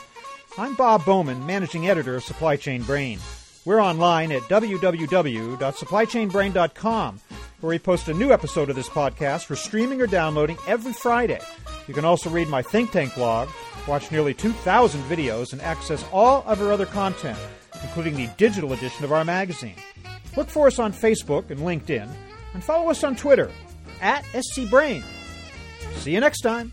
I'm 0.58 0.76
Bob 0.76 1.06
Bowman, 1.06 1.46
managing 1.46 1.88
editor 1.88 2.18
of 2.18 2.26
Supply 2.26 2.58
Chain 2.58 2.84
Brain. 2.84 3.20
We're 3.64 3.82
online 3.82 4.34
at 4.34 4.42
www.supplychainbrain.com, 4.44 7.20
where 7.62 7.70
we 7.70 7.80
post 7.80 8.10
a 8.10 8.14
new 8.14 8.34
episode 8.34 8.70
of 8.70 8.76
this 8.76 8.90
podcast 8.90 9.46
for 9.46 9.56
streaming 9.56 10.02
or 10.02 10.08
downloading 10.08 10.58
every 10.68 10.92
Friday. 10.92 11.40
You 11.88 11.94
can 11.94 12.04
also 12.04 12.30
read 12.30 12.50
my 12.50 12.62
think 12.62 12.92
tank 12.92 13.16
blog, 13.16 13.48
watch 13.88 14.12
nearly 14.12 14.34
2,000 14.34 15.02
videos, 15.04 15.54
and 15.54 15.62
access 15.62 16.04
all 16.12 16.44
of 16.46 16.62
our 16.62 16.74
other 16.74 16.86
content, 16.86 17.40
including 17.82 18.16
the 18.16 18.28
digital 18.36 18.74
edition 18.74 19.06
of 19.06 19.14
our 19.14 19.24
magazine. 19.24 19.76
Look 20.36 20.50
for 20.50 20.68
us 20.68 20.80
on 20.80 20.94
Facebook 20.94 21.50
and 21.50 21.60
LinkedIn, 21.62 22.10
and 22.54 22.64
follow 22.64 22.90
us 22.90 23.04
on 23.04 23.16
Twitter 23.16 23.52
at 24.02 24.24
SCBrain. 24.26 25.04
See 25.96 26.12
you 26.12 26.20
next 26.20 26.42
time. 26.42 26.72